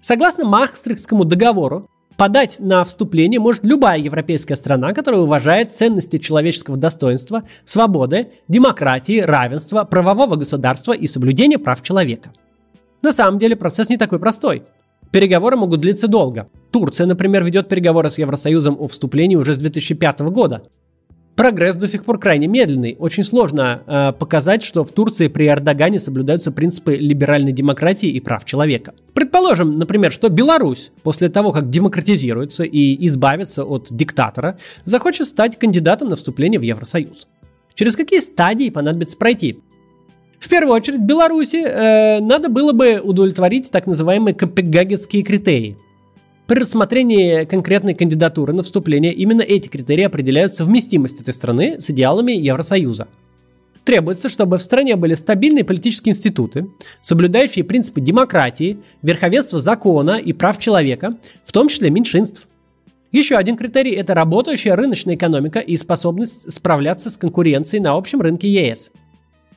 Согласно 0.00 0.44
Махстрихтскому 0.44 1.24
договору, 1.24 1.88
подать 2.16 2.56
на 2.58 2.84
вступление 2.84 3.40
может 3.40 3.64
любая 3.64 3.98
европейская 3.98 4.56
страна, 4.56 4.92
которая 4.92 5.20
уважает 5.20 5.72
ценности 5.72 6.18
человеческого 6.18 6.76
достоинства, 6.76 7.44
свободы, 7.64 8.28
демократии, 8.48 9.20
равенства, 9.20 9.84
правового 9.84 10.36
государства 10.36 10.92
и 10.92 11.06
соблюдения 11.06 11.58
прав 11.58 11.82
человека. 11.82 12.32
На 13.02 13.12
самом 13.12 13.38
деле 13.38 13.56
процесс 13.56 13.88
не 13.88 13.96
такой 13.96 14.18
простой. 14.18 14.64
Переговоры 15.12 15.56
могут 15.56 15.80
длиться 15.80 16.08
долго. 16.08 16.48
Турция, 16.72 17.06
например, 17.06 17.44
ведет 17.44 17.68
переговоры 17.68 18.10
с 18.10 18.18
Евросоюзом 18.18 18.76
о 18.78 18.88
вступлении 18.88 19.36
уже 19.36 19.54
с 19.54 19.58
2005 19.58 20.20
года, 20.20 20.62
Прогресс 21.36 21.76
до 21.76 21.86
сих 21.86 22.02
пор 22.02 22.18
крайне 22.18 22.46
медленный. 22.46 22.96
Очень 22.98 23.22
сложно 23.22 23.82
э, 23.86 24.12
показать, 24.18 24.62
что 24.62 24.84
в 24.84 24.92
Турции 24.92 25.28
при 25.28 25.46
Эрдогане 25.48 26.00
соблюдаются 26.00 26.50
принципы 26.50 26.96
либеральной 26.96 27.52
демократии 27.52 28.08
и 28.08 28.20
прав 28.20 28.46
человека. 28.46 28.94
Предположим, 29.12 29.78
например, 29.78 30.12
что 30.12 30.30
Беларусь 30.30 30.92
после 31.02 31.28
того, 31.28 31.52
как 31.52 31.68
демократизируется 31.68 32.64
и 32.64 33.06
избавится 33.06 33.64
от 33.64 33.88
диктатора, 33.90 34.56
захочет 34.84 35.26
стать 35.26 35.58
кандидатом 35.58 36.08
на 36.08 36.16
вступление 36.16 36.58
в 36.58 36.62
Евросоюз. 36.62 37.28
Через 37.74 37.96
какие 37.96 38.20
стадии 38.20 38.70
понадобится 38.70 39.18
пройти? 39.18 39.58
В 40.38 40.48
первую 40.48 40.74
очередь, 40.74 41.00
Беларуси 41.00 41.62
э, 41.62 42.20
надо 42.20 42.48
было 42.48 42.72
бы 42.72 42.98
удовлетворить 42.98 43.70
так 43.70 43.86
называемые 43.86 44.34
копенгагенские 44.34 45.22
критерии– 45.22 45.76
при 46.46 46.60
рассмотрении 46.60 47.44
конкретной 47.44 47.94
кандидатуры 47.94 48.52
на 48.52 48.62
вступление 48.62 49.12
именно 49.12 49.42
эти 49.42 49.66
критерии 49.66 50.04
определяют 50.04 50.54
совместимость 50.54 51.20
этой 51.20 51.34
страны 51.34 51.80
с 51.80 51.90
идеалами 51.90 52.30
Евросоюза. 52.32 53.08
Требуется, 53.82 54.28
чтобы 54.28 54.58
в 54.58 54.62
стране 54.62 54.94
были 54.94 55.14
стабильные 55.14 55.64
политические 55.64 56.12
институты, 56.12 56.68
соблюдающие 57.00 57.64
принципы 57.64 58.00
демократии, 58.00 58.78
верховенства 59.02 59.58
закона 59.58 60.18
и 60.18 60.32
прав 60.32 60.58
человека, 60.58 61.10
в 61.44 61.50
том 61.50 61.68
числе 61.68 61.90
меньшинств. 61.90 62.46
Еще 63.10 63.36
один 63.36 63.56
критерий– 63.56 63.92
это 63.96 64.14
работающая 64.14 64.76
рыночная 64.76 65.16
экономика 65.16 65.58
и 65.58 65.76
способность 65.76 66.52
справляться 66.52 67.10
с 67.10 67.16
конкуренцией 67.16 67.82
на 67.82 67.96
общем 67.96 68.20
рынке 68.20 68.48
ЕС. 68.48 68.92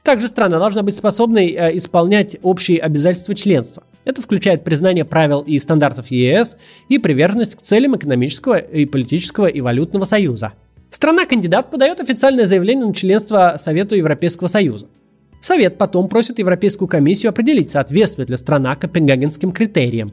Также 0.04 0.28
страна 0.28 0.58
должна 0.58 0.82
быть 0.82 0.96
способной 0.96 1.50
э, 1.50 1.78
исполнять 1.78 2.38
общие 2.42 2.80
обязательства 2.80 3.36
членства. 3.36 3.84
Это 4.10 4.24
включает 4.24 4.64
признание 4.64 5.06
правил 5.06 5.42
и 5.42 5.60
стандартов 5.60 6.10
ЕС 6.10 6.58
и 6.88 6.98
приверженность 6.98 7.56
к 7.56 7.62
целям 7.62 7.96
экономического 7.96 8.58
и 8.58 8.86
политического 8.86 9.46
и 9.46 9.62
валютного 9.62 10.04
союза. 10.04 10.54
Страна-кандидат 10.90 11.70
подает 11.70 12.00
официальное 12.00 12.48
заявление 12.48 12.88
на 12.88 12.96
членство 12.96 13.58
Совету 13.60 13.96
Европейского 13.96 14.48
Союза. 14.48 14.88
Совет 15.42 15.78
потом 15.78 16.10
просит 16.10 16.40
Европейскую 16.40 16.88
комиссию 16.88 17.30
определить, 17.30 17.70
соответствует 17.70 18.32
ли 18.32 18.38
страна 18.38 18.76
копенгагенским 18.76 19.52
критериям. 19.52 20.10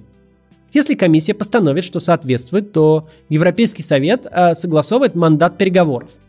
Если 0.74 0.92
комиссия 0.92 1.32
постановит, 1.32 1.84
что 1.84 1.98
соответствует, 1.98 2.72
то 2.72 3.08
Европейский 3.30 3.82
совет 3.82 4.26
э, 4.30 4.52
согласовывает 4.52 5.14
мандат 5.14 5.56
переговоров– 5.56 6.10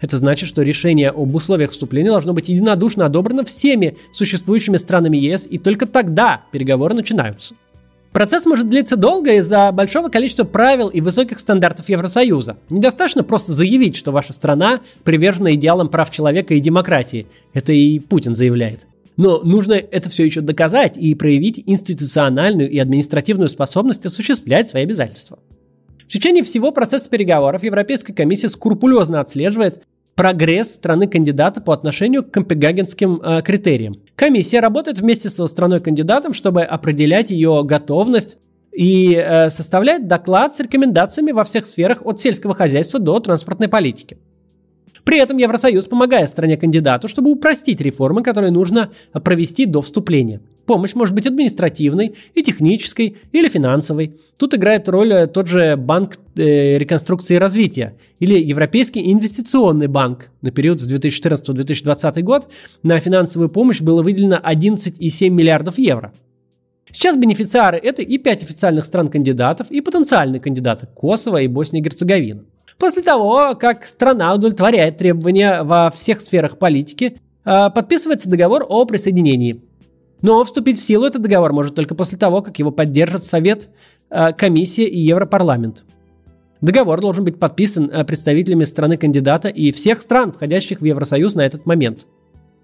это 0.00 0.18
значит, 0.18 0.48
что 0.48 0.62
решение 0.62 1.10
об 1.10 1.34
условиях 1.34 1.70
вступления 1.70 2.10
должно 2.10 2.32
быть 2.32 2.48
единодушно 2.48 3.06
одобрено 3.06 3.44
всеми 3.44 3.96
существующими 4.12 4.76
странами 4.76 5.16
ЕС, 5.16 5.46
и 5.50 5.58
только 5.58 5.86
тогда 5.86 6.42
переговоры 6.52 6.94
начинаются. 6.94 7.54
Процесс 8.12 8.46
может 8.46 8.68
длиться 8.68 8.96
долго 8.96 9.34
из-за 9.34 9.72
большого 9.72 10.08
количества 10.08 10.44
правил 10.44 10.86
и 10.86 11.00
высоких 11.00 11.40
стандартов 11.40 11.88
Евросоюза. 11.88 12.56
Недостаточно 12.70 13.24
просто 13.24 13.52
заявить, 13.52 13.96
что 13.96 14.12
ваша 14.12 14.32
страна 14.32 14.80
привержена 15.02 15.54
идеалам 15.54 15.88
прав 15.88 16.12
человека 16.12 16.54
и 16.54 16.60
демократии. 16.60 17.26
Это 17.54 17.72
и 17.72 17.98
Путин 17.98 18.36
заявляет. 18.36 18.86
Но 19.16 19.40
нужно 19.40 19.72
это 19.72 20.10
все 20.10 20.24
еще 20.24 20.42
доказать 20.42 20.96
и 20.96 21.14
проявить 21.16 21.62
институциональную 21.66 22.70
и 22.70 22.78
административную 22.78 23.48
способность 23.48 24.06
осуществлять 24.06 24.68
свои 24.68 24.84
обязательства. 24.84 25.40
В 26.14 26.16
течение 26.16 26.44
всего 26.44 26.70
процесса 26.70 27.10
переговоров 27.10 27.64
Европейская 27.64 28.12
комиссия 28.12 28.48
скрупулезно 28.48 29.18
отслеживает, 29.18 29.82
прогресс 30.14 30.72
страны-кандидата 30.74 31.60
по 31.60 31.74
отношению 31.74 32.22
к 32.22 32.30
копенгагенским 32.30 33.20
э, 33.20 33.42
критериям. 33.42 33.96
Комиссия 34.14 34.60
работает 34.60 35.00
вместе 35.00 35.28
со 35.28 35.44
страной-кандидатом, 35.48 36.32
чтобы 36.32 36.62
определять 36.62 37.30
ее 37.30 37.64
готовность 37.64 38.38
и 38.70 39.16
э, 39.16 39.50
составляет 39.50 40.06
доклад 40.06 40.54
с 40.54 40.60
рекомендациями 40.60 41.32
во 41.32 41.42
всех 41.42 41.66
сферах 41.66 42.06
от 42.06 42.20
сельского 42.20 42.54
хозяйства 42.54 43.00
до 43.00 43.18
транспортной 43.18 43.66
политики. 43.66 44.16
При 45.04 45.18
этом 45.18 45.36
Евросоюз 45.36 45.84
помогает 45.84 46.30
стране-кандидату, 46.30 47.08
чтобы 47.08 47.30
упростить 47.30 47.80
реформы, 47.80 48.22
которые 48.22 48.50
нужно 48.50 48.90
провести 49.12 49.66
до 49.66 49.82
вступления. 49.82 50.40
Помощь 50.66 50.94
может 50.94 51.14
быть 51.14 51.26
административной, 51.26 52.14
и 52.34 52.42
технической, 52.42 53.18
или 53.32 53.48
финансовой. 53.48 54.16
Тут 54.38 54.54
играет 54.54 54.88
роль 54.88 55.12
э, 55.12 55.26
тот 55.26 55.46
же 55.46 55.76
Банк 55.76 56.18
э, 56.36 56.78
реконструкции 56.78 57.34
и 57.34 57.38
развития, 57.38 57.96
или 58.18 58.38
Европейский 58.38 59.12
инвестиционный 59.12 59.88
банк. 59.88 60.30
На 60.40 60.50
период 60.50 60.80
с 60.80 60.86
2014 60.86 61.46
по 61.46 61.52
2020 61.52 62.24
год 62.24 62.48
на 62.82 62.98
финансовую 62.98 63.50
помощь 63.50 63.82
было 63.82 64.02
выделено 64.02 64.40
11,7 64.42 65.28
миллиардов 65.28 65.76
евро. 65.76 66.14
Сейчас 66.90 67.16
бенефициары– 67.16 67.78
это 67.82 68.00
и 68.00 68.16
пять 68.16 68.42
официальных 68.42 68.84
стран-кандидатов, 68.86 69.70
и 69.70 69.82
потенциальные 69.82 70.40
кандидаты– 70.40 70.86
Косово 70.94 71.42
и 71.42 71.48
Босния 71.48 71.80
и 71.80 71.82
Герцеговина. 71.82 72.44
После 72.78 73.02
того, 73.02 73.54
как 73.54 73.84
страна 73.84 74.34
удовлетворяет 74.34 74.98
требования 74.98 75.62
во 75.62 75.90
всех 75.90 76.20
сферах 76.20 76.58
политики, 76.58 77.16
э, 77.44 77.70
подписывается 77.70 78.28
договор 78.28 78.66
о 78.68 78.84
присоединении. 78.84 79.62
Но 80.22 80.42
вступить 80.44 80.78
в 80.78 80.82
силу 80.82 81.06
этот 81.06 81.22
договор 81.22 81.52
может 81.52 81.74
только 81.74 81.94
после 81.94 82.18
того, 82.18 82.42
как 82.42 82.58
его 82.58 82.70
поддержат 82.70 83.24
Совет, 83.24 83.68
э, 84.10 84.32
Комиссия 84.32 84.86
и 84.86 84.98
Европарламент. 84.98 85.84
Договор 86.60 87.00
должен 87.00 87.24
быть 87.24 87.38
подписан 87.38 87.90
э, 87.90 88.04
представителями 88.04 88.64
страны 88.64 88.96
кандидата 88.96 89.48
и 89.48 89.70
всех 89.70 90.00
стран, 90.00 90.32
входящих 90.32 90.80
в 90.80 90.84
Евросоюз 90.84 91.34
на 91.34 91.42
этот 91.42 91.66
момент. 91.66 92.06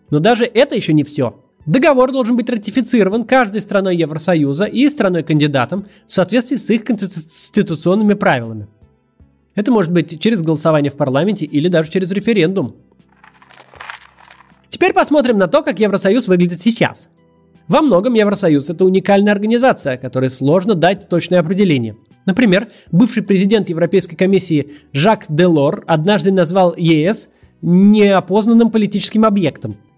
Но 0.08 0.18
даже 0.18 0.44
это 0.44 0.74
еще 0.74 0.92
не 0.92 1.04
все. 1.04 1.38
Договор 1.66 2.10
должен 2.10 2.36
быть 2.36 2.48
ратифицирован 2.48 3.24
каждой 3.24 3.60
страной 3.60 3.96
Евросоюза 3.96 4.64
и 4.64 4.88
страной-кандидатом 4.88 5.86
в 6.08 6.12
соответствии 6.14 6.56
с 6.56 6.70
их 6.70 6.84
конституционными 6.84 8.14
правилами. 8.14 8.66
Это 9.60 9.70
может 9.72 9.92
быть 9.92 10.18
через 10.18 10.40
голосование 10.40 10.90
в 10.90 10.96
парламенте 10.96 11.44
или 11.44 11.68
даже 11.68 11.90
через 11.90 12.10
референдум. 12.12 12.76
Теперь 14.70 14.94
посмотрим 14.94 15.36
на 15.36 15.48
то, 15.48 15.62
как 15.62 15.78
Евросоюз 15.78 16.28
выглядит 16.28 16.60
сейчас. 16.60 17.10
Во 17.68 17.82
многом 17.82 18.14
Евросоюз– 18.14 18.70
это 18.70 18.86
уникальная 18.86 19.34
организация, 19.34 19.98
которой 19.98 20.30
сложно 20.30 20.74
дать 20.74 21.10
точное 21.10 21.40
определение. 21.40 21.98
Например, 22.24 22.68
бывший 22.90 23.22
президент 23.22 23.68
Европейской 23.68 24.16
комиссии 24.16 24.70
Жак 24.94 25.26
Делор 25.28 25.84
однажды 25.86 26.32
назвал 26.32 26.74
ЕС 26.74 27.28
неопознанным 27.60 28.70
политическим 28.70 29.26
объектом– 29.26 29.76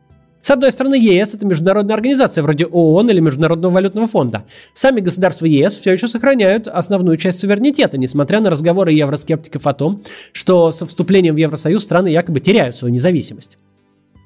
с 0.42 0.50
одной 0.50 0.72
стороны, 0.72 0.96
ЕС– 0.96 1.34
это 1.34 1.46
международная 1.46 1.94
организация 1.94 2.42
вроде 2.42 2.66
ООН 2.66 3.10
или 3.10 3.20
Международного 3.20 3.72
валютного 3.72 4.08
фонда. 4.08 4.44
Сами 4.74 5.00
государства 5.00 5.46
ЕС 5.46 5.76
все 5.76 5.92
еще 5.92 6.08
сохраняют 6.08 6.66
основную 6.66 7.16
часть 7.16 7.38
суверенитета, 7.38 7.96
несмотря 7.96 8.40
на 8.40 8.50
разговоры 8.50 8.92
евроскептиков 8.92 9.64
о 9.68 9.72
том, 9.72 10.02
что 10.32 10.72
со 10.72 10.84
вступлением 10.84 11.36
в 11.36 11.38
Евросоюз 11.38 11.84
страны 11.84 12.08
якобы 12.08 12.40
теряют 12.40 12.74
свою 12.74 12.92
независимость. 12.92 13.56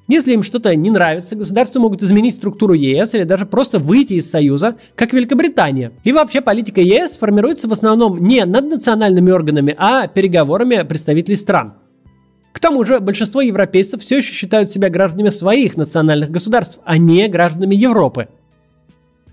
Если 0.07 0.33
им 0.33 0.41
что-то 0.41 0.73
не 0.75 0.89
нравится, 0.89 1.35
государства 1.35 1.81
могут 1.81 2.01
изменить 2.01 2.33
структуру 2.33 2.73
ЕС 2.73 3.13
или 3.13 3.23
даже 3.23 3.45
просто 3.45 3.77
выйти 3.77 4.13
из 4.13 4.27
Союза, 4.27 4.75
как 4.95 5.13
Великобритания. 5.13 5.91
И 6.03 6.13
вообще 6.13 6.41
политика 6.41 6.81
ЕС 6.81 7.17
формируется 7.17 7.67
в 7.67 7.73
основном 7.73 8.23
не 8.23 8.43
над 8.45 8.65
национальными 8.65 9.29
органами, 9.29 9.75
а 9.77 10.07
переговорами 10.07 10.81
представителей 10.83 11.35
стран. 11.35 11.73
К 12.51 12.59
тому 12.59 12.85
же 12.85 12.99
большинство 12.99 13.41
европейцев 13.41 14.01
все 14.01 14.17
еще 14.17 14.33
считают 14.33 14.69
себя 14.69 14.89
гражданами 14.89 15.29
своих 15.29 15.77
национальных 15.77 16.31
государств, 16.31 16.79
а 16.85 16.97
не 16.97 17.27
гражданами 17.27 17.75
Европы. 17.75 18.29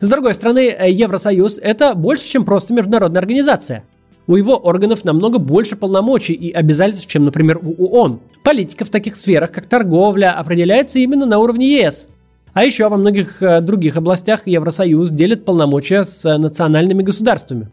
С 0.01 0.09
другой 0.09 0.35
стороны, 0.35 0.75
Евросоюз– 0.89 1.59
это 1.63 1.95
больше, 1.95 2.29
чем 2.29 2.45
просто 2.45 2.75
международная 2.75 3.21
организация. 3.21 3.85
У 4.27 4.37
его 4.37 4.57
органов 4.57 5.05
намного 5.05 5.39
больше 5.39 5.77
полномочий 5.77 6.33
и 6.33 6.51
обязательств, 6.51 7.07
чем, 7.07 7.27
например, 7.27 7.61
у 7.63 7.87
ООН. 7.87 8.21
Политика 8.43 8.85
в 8.85 8.89
таких 8.89 9.17
сферах, 9.17 9.53
как 9.53 9.67
торговля, 9.67 10.33
определяется 10.33 10.99
именно 10.99 11.27
на 11.27 11.39
уровне 11.39 11.79
ЕС. 11.79 12.09
А 12.55 12.65
еще 12.65 12.89
во 12.89 12.97
многих 12.97 13.43
э, 13.43 13.61
других 13.61 13.97
областях 13.97 14.47
Евросоюз 14.47 15.11
делит 15.11 15.45
полномочия 15.45 16.05
с 16.05 16.25
э, 16.25 16.39
национальными 16.39 17.03
государствами. 17.03 17.69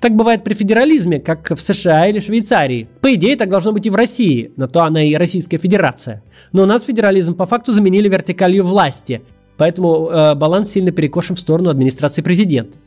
Так 0.00 0.14
бывает 0.14 0.44
при 0.44 0.54
федерализме, 0.54 1.18
как 1.18 1.50
в 1.50 1.60
США 1.60 2.06
или 2.06 2.20
Швейцарии. 2.20 2.88
По 3.00 3.12
идее, 3.14 3.34
так 3.34 3.48
должно 3.48 3.72
быть 3.72 3.86
и 3.86 3.90
в 3.90 3.96
России, 3.96 4.52
на 4.56 4.68
то 4.68 4.82
она 4.82 5.02
и 5.02 5.14
Российская 5.14 5.58
Федерация. 5.58 6.22
Но 6.52 6.62
у 6.62 6.66
нас 6.66 6.84
федерализм 6.84 7.34
по 7.34 7.46
факту 7.46 7.72
заменили 7.72 8.08
вертикалью 8.08 8.64
власти, 8.64 9.22
поэтому 9.56 10.08
э, 10.08 10.34
баланс 10.36 10.70
сильно 10.70 10.92
перекошен 10.92 11.34
в 11.34 11.40
сторону 11.40 11.68
администрации 11.70 12.22
президента. 12.22 12.78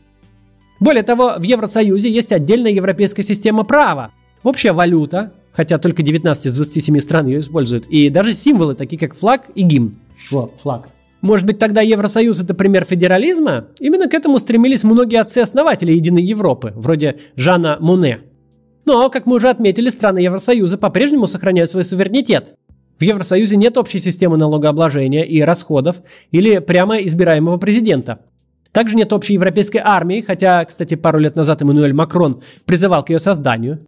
Более 0.79 1.03
того, 1.03 1.33
в 1.37 1.43
Евросоюзе 1.43 2.09
есть 2.09 2.31
отдельная 2.31 2.71
европейская 2.71 3.23
система 3.23 3.63
права, 3.65 4.11
общая 4.43 4.71
валюта, 4.71 5.33
хотя 5.51 5.77
только 5.79 6.03
19 6.03 6.45
из 6.45 6.55
27 6.55 6.99
стран 7.01 7.27
ее 7.27 7.41
используют, 7.41 7.87
и 7.87 8.09
даже 8.09 8.33
символы, 8.33 8.73
такие 8.73 8.97
как 8.97 9.15
флаг 9.15 9.43
и 9.53 9.63
гимн. 9.63 9.95
Вот, 10.31 10.53
флаг. 10.61 10.87
Может 11.21 11.45
быть, 11.45 11.59
тогда 11.59 11.81
Евросоюз 11.81 12.41
это 12.41 12.53
пример 12.53 12.83
федерализма? 12.83 13.67
Именно 13.79 14.09
к 14.09 14.13
этому 14.13 14.39
стремились 14.39 14.83
многие 14.83 15.21
отцы-основатели 15.21 15.93
Единой 15.93 16.23
Европы, 16.23 16.73
вроде 16.75 17.19
Жана 17.35 17.77
Муне. 17.79 18.21
Но, 18.85 19.09
как 19.09 19.27
мы 19.27 19.35
уже 19.35 19.49
отметили, 19.49 19.89
страны 19.89 20.19
Евросоюза 20.19 20.77
по-прежнему 20.77 21.27
сохраняют 21.27 21.69
свой 21.69 21.83
суверенитет. 21.83 22.55
В 22.99 23.03
Евросоюзе 23.03 23.55
нет 23.55 23.77
общей 23.77 23.99
системы 23.99 24.37
налогообложения 24.37 25.23
и 25.23 25.41
расходов 25.41 25.97
или 26.31 26.57
прямо 26.57 26.97
избираемого 26.97 27.57
президента. 27.57 28.19
Также 28.71 28.95
нет 28.95 29.11
общей 29.11 29.33
европейской 29.33 29.81
армии, 29.83 30.21
хотя, 30.21 30.63
кстати, 30.65 30.95
пару 30.95 31.19
лет 31.19 31.35
назад 31.35 31.61
Эммануэль 31.61 31.93
Макрон 31.93 32.41
призывал 32.65 33.03
к 33.03 33.09
ее 33.09 33.19
созданию. 33.19 33.79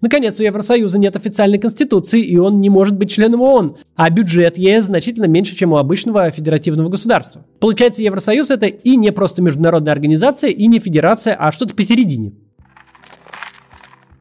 Наконец, 0.00 0.40
у 0.40 0.42
Евросоюза 0.42 0.98
нет 0.98 1.14
официальной 1.16 1.58
конституции, 1.58 2.22
и 2.22 2.36
он 2.38 2.60
не 2.60 2.70
может 2.70 2.96
быть 2.96 3.10
членом 3.10 3.42
ООН, 3.42 3.74
а 3.96 4.08
бюджет 4.08 4.56
ЕС 4.56 4.86
значительно 4.86 5.26
меньше, 5.26 5.54
чем 5.56 5.72
у 5.72 5.76
обычного 5.76 6.30
федеративного 6.30 6.88
государства. 6.88 7.44
Получается, 7.58 8.02
Евросоюз 8.02 8.50
это 8.50 8.66
и 8.66 8.96
не 8.96 9.12
просто 9.12 9.42
международная 9.42 9.92
организация, 9.92 10.50
и 10.50 10.66
не 10.66 10.78
федерация, 10.78 11.34
а 11.34 11.52
что-то 11.52 11.74
посередине. 11.74 12.32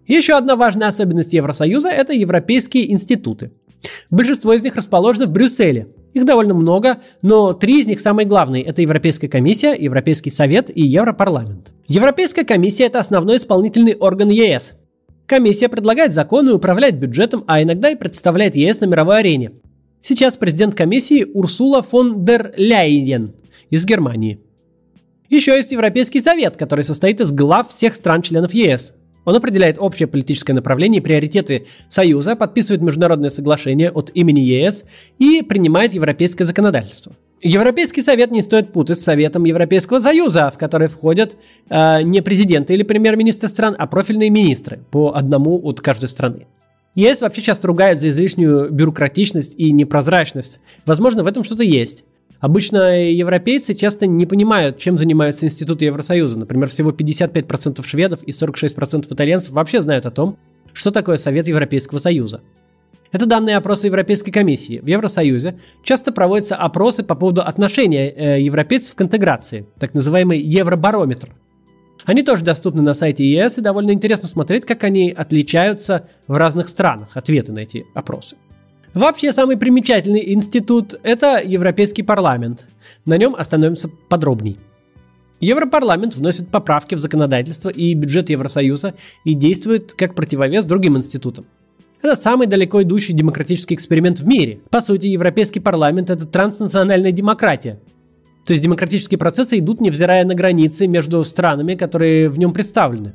Еще 0.05 0.33
одна 0.33 0.55
важная 0.55 0.88
особенность 0.88 1.33
Евросоюза– 1.33 1.89
это 1.91 2.13
европейские 2.13 2.91
институты. 2.91 3.51
Большинство 4.09 4.53
из 4.53 4.63
них 4.63 4.75
расположено 4.75 5.27
в 5.27 5.31
Брюсселе. 5.31 5.88
Их 6.13 6.25
довольно 6.25 6.55
много, 6.55 6.98
но 7.21 7.53
три 7.53 7.79
из 7.79 7.88
них 7.88 8.01
самые 8.01 8.25
главные– 8.25 8.63
это 8.65 8.81
Европейская 8.81 9.27
комиссия, 9.27 9.75
Европейский 9.75 10.31
совет 10.31 10.75
и 10.75 10.81
Европарламент. 10.81 11.71
Европейская 11.88 12.43
комиссия– 12.43 12.86
это 12.88 13.00
основной 13.00 13.38
исполнительный 13.38 13.93
орган 13.93 14.29
ЕС. 14.29 14.78
Комиссия 15.29 15.69
предлагает 15.69 16.12
законы, 16.12 16.53
управляет 16.53 16.95
бюджетом, 16.95 17.43
а 17.45 17.62
иногда 17.62 17.91
и 17.91 17.95
представляет 17.95 18.55
ЕС 18.55 18.79
на 18.79 18.86
мировой 18.86 19.19
арене. 19.19 19.51
Сейчас 20.01 20.38
президент 20.38 20.74
комиссии 20.74 21.24
Урсула 21.24 21.83
фон 21.83 22.25
дер 22.25 22.51
Ляйен 22.57 23.36
из 23.69 23.86
Германии. 23.86 24.39
Еще 25.29 25.55
есть 25.55 25.71
Европейский 25.71 26.19
совет, 26.19 26.57
который 26.57 26.83
состоит 26.83 27.21
из 27.21 27.31
глав 27.31 27.69
всех 27.69 27.93
стран-членов 27.93 28.55
ЕС. 28.55 28.95
Он 29.24 29.36
определяет 29.36 29.77
общее 29.77 30.07
политическое 30.07 30.53
направление 30.53 31.00
и 31.00 31.03
приоритеты 31.03 31.67
Союза, 31.89 32.36
подписывает 32.36 32.81
международные 32.81 33.29
соглашения 33.29 33.91
от 33.91 34.09
имени 34.15 34.39
ЕС 34.39 34.86
и 35.19 35.43
принимает 35.43 35.93
европейское 35.93 36.48
законодательство. 36.48 37.13
Европейский 37.41 38.01
совет 38.01 38.31
не 38.31 38.41
стоит 38.41 38.74
путать 38.74 39.00
с 39.00 39.03
Советом 39.03 39.46
Европейского 39.46 40.00
Союза, 40.00 40.51
в 40.53 40.58
который 40.58 40.88
входят 40.88 41.38
э, 41.69 42.01
не 42.01 42.22
президенты 42.22 42.74
или 42.74 42.84
премьер-министры 42.84 43.48
стран, 43.48 43.75
а 43.77 43.88
профильные 43.88 44.29
министры, 44.29 44.79
по 44.91 45.15
одному 45.15 45.60
от 45.63 45.79
каждой 45.79 46.10
страны. 46.10 46.48
ЕС 46.96 47.22
вообще 47.22 47.41
часто 47.41 47.67
ругают 47.67 47.98
за 47.98 48.10
излишнюю 48.10 48.69
бюрократичность 48.72 49.55
и 49.58 49.72
непрозрачность. 49.72 50.60
Возможно, 50.86 51.24
в 51.24 51.27
этом 51.27 51.43
что-то 51.43 51.63
есть. 51.63 52.03
Обычно 52.41 53.10
европейцы 53.10 53.73
часто 53.73 54.06
не 54.06 54.25
понимают, 54.25 54.78
чем 54.78 54.97
занимаются 54.97 55.45
институты 55.45 55.86
Евросоюза. 55.86 56.39
Например, 56.39 56.67
всего 56.69 56.91
55% 56.91 57.86
шведов 57.86 58.23
и 58.23 58.32
46% 58.32 59.13
итальянцев 59.13 59.52
вообще 59.52 59.82
знают 59.82 60.06
о 60.06 60.12
том, 60.12 60.38
что 60.73 60.91
такое 60.91 61.17
Совет 61.17 61.47
Европейского 61.47 61.99
Союза. 61.99 62.41
Это 63.12 63.26
данные 63.26 63.58
опроса 63.58 63.88
Европейской 63.88 64.32
комиссии. 64.32 64.80
В 64.80 64.88
Евросоюзе 64.88 65.58
часто 65.84 66.12
проводятся 66.12 66.56
опросы 66.56 67.04
по 67.04 67.15
поводу 67.15 67.41
отношения 67.41 68.10
э, 68.10 68.41
европейцев 68.41 68.93
к 68.93 69.02
интеграции, 69.02 69.65
так 69.80 69.93
называемый 69.93 70.39
Евробарометр. 70.39 71.30
Они 72.06 72.24
тоже 72.24 72.43
доступны 72.43 72.82
на 72.82 72.93
сайте 72.93 73.26
ЕС, 73.26 73.58
и 73.58 73.62
довольно 73.62 73.91
интересно 73.91 74.28
смотреть, 74.28 74.65
как 74.65 74.84
они 74.84 75.12
отличаются 75.12 76.08
в 76.28 76.38
разных 76.38 76.69
странах, 76.69 77.10
ответы 77.15 77.52
на 77.52 77.60
эти 77.60 77.86
опросы. 77.93 78.36
Вообще, 78.93 79.32
самый 79.32 79.58
примечательный 79.58 80.34
институт– 80.34 81.00
это 81.04 81.41
Европейский 81.43 82.04
парламент. 82.04 82.67
На 83.06 83.17
нем 83.17 83.36
остановимся 83.36 83.89
подробней. 84.10 84.58
Европарламент 85.39 86.15
вносит 86.15 86.50
поправки 86.50 86.95
в 86.95 87.00
законодательство 87.00 87.69
и 87.69 87.93
бюджет 87.93 88.30
Евросоюза 88.30 88.95
и 89.24 89.36
действует 89.36 89.93
как 89.93 90.15
противовес 90.15 90.65
другим 90.65 90.98
институтам. 90.98 91.45
Это 92.01 92.15
самый 92.15 92.47
далеко 92.47 92.81
идущий 92.81 93.12
демократический 93.12 93.75
эксперимент 93.75 94.19
в 94.19 94.27
мире. 94.27 94.62
По 94.69 94.79
сути, 94.79 95.07
Европейский 95.07 95.59
парламент– 95.59 96.09
это 96.12 96.25
транснациональная 96.25 97.12
демократия. 97.12 97.79
То 98.45 98.53
есть 98.53 98.63
демократические 98.63 99.17
процессы 99.17 99.59
идут, 99.59 99.81
невзирая 99.81 100.23
на 100.23 100.33
границы 100.33 100.88
между 100.88 101.23
странами, 101.25 101.75
которые 101.75 102.29
в 102.29 102.39
нем 102.39 102.53
представлены. 102.53 103.13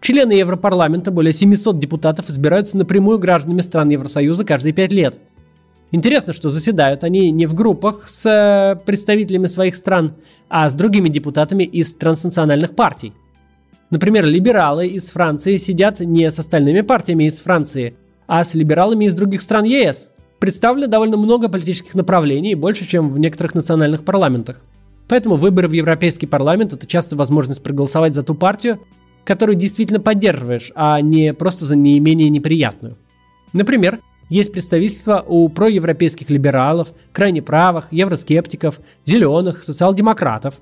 Члены 0.00 0.32
Европарламента, 0.32 1.12
более 1.12 1.32
700 1.32 1.78
депутатов, 1.78 2.28
избираются 2.30 2.76
напрямую 2.76 3.18
гражданами 3.18 3.60
стран 3.60 3.90
Евросоюза 3.90 4.44
каждые 4.44 4.72
5 4.72 4.92
лет. 4.92 5.18
Интересно, 5.92 6.32
что 6.32 6.50
заседают 6.50 7.04
они 7.04 7.30
не 7.30 7.46
в 7.46 7.54
группах 7.54 8.08
с 8.08 8.26
э, 8.26 8.76
представителями 8.84 9.46
своих 9.46 9.74
стран, 9.74 10.14
а 10.48 10.68
с 10.68 10.74
другими 10.74 11.08
депутатами 11.08 11.64
из 11.64 11.94
транснациональных 11.94 12.74
партий. 12.74 13.12
Например, 13.90 14.24
либералы 14.24 14.86
из 14.86 15.10
Франции 15.10 15.56
сидят 15.56 16.00
не 16.00 16.30
с 16.30 16.38
остальными 16.38 16.80
партиями 16.80 17.24
из 17.24 17.40
Франции, 17.40 17.94
а 18.28 18.44
с 18.44 18.54
либералами 18.54 19.06
из 19.06 19.14
других 19.14 19.42
стран 19.42 19.64
ЕС. 19.64 20.10
Представлено 20.38 20.86
довольно 20.86 21.16
много 21.16 21.48
политических 21.48 21.94
направлений, 21.94 22.54
больше, 22.54 22.86
чем 22.86 23.10
в 23.10 23.18
некоторых 23.18 23.54
национальных 23.54 24.04
парламентах. 24.04 24.60
Поэтому 25.08 25.34
выборы 25.34 25.66
в 25.66 25.72
Европейский 25.72 26.26
парламент– 26.26 26.72
это 26.74 26.86
часто 26.86 27.16
возможность 27.16 27.62
проголосовать 27.64 28.14
за 28.14 28.22
ту 28.22 28.34
партию, 28.36 28.80
которую 29.24 29.56
действительно 29.56 29.98
поддерживаешь, 29.98 30.70
а 30.76 31.00
не 31.00 31.34
просто 31.34 31.66
за 31.66 31.74
неимение 31.74 32.30
неприятную. 32.30 32.96
Например, 33.52 33.98
есть 34.28 34.52
представительство 34.52 35.24
у 35.26 35.48
проевропейских 35.48 36.30
либералов, 36.30 36.92
крайне 37.12 37.42
правых, 37.42 37.88
евроскептиков, 37.92 38.78
зеленых, 39.04 39.64
социал-демократов. 39.64 40.60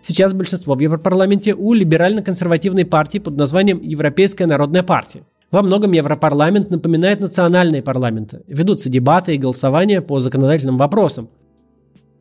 Сейчас 0.00 0.32
большинство 0.32 0.74
в 0.74 0.80
Европарламенте 0.80 1.54
у 1.54 1.72
либерально-консервативной 1.74 2.86
партии 2.86 3.18
под 3.18 3.36
названием 3.36 3.80
Европейская 3.82 4.46
народная 4.46 4.82
партия. 4.82 5.24
Во 5.50 5.62
многом 5.62 5.92
Европарламент 5.92 6.70
напоминает 6.70 7.20
национальные 7.20 7.82
парламенты. 7.82 8.42
Ведутся 8.46 8.88
дебаты 8.88 9.34
и 9.34 9.38
голосования 9.38 10.00
по 10.00 10.20
законодательным 10.20 10.78
вопросам. 10.78 11.28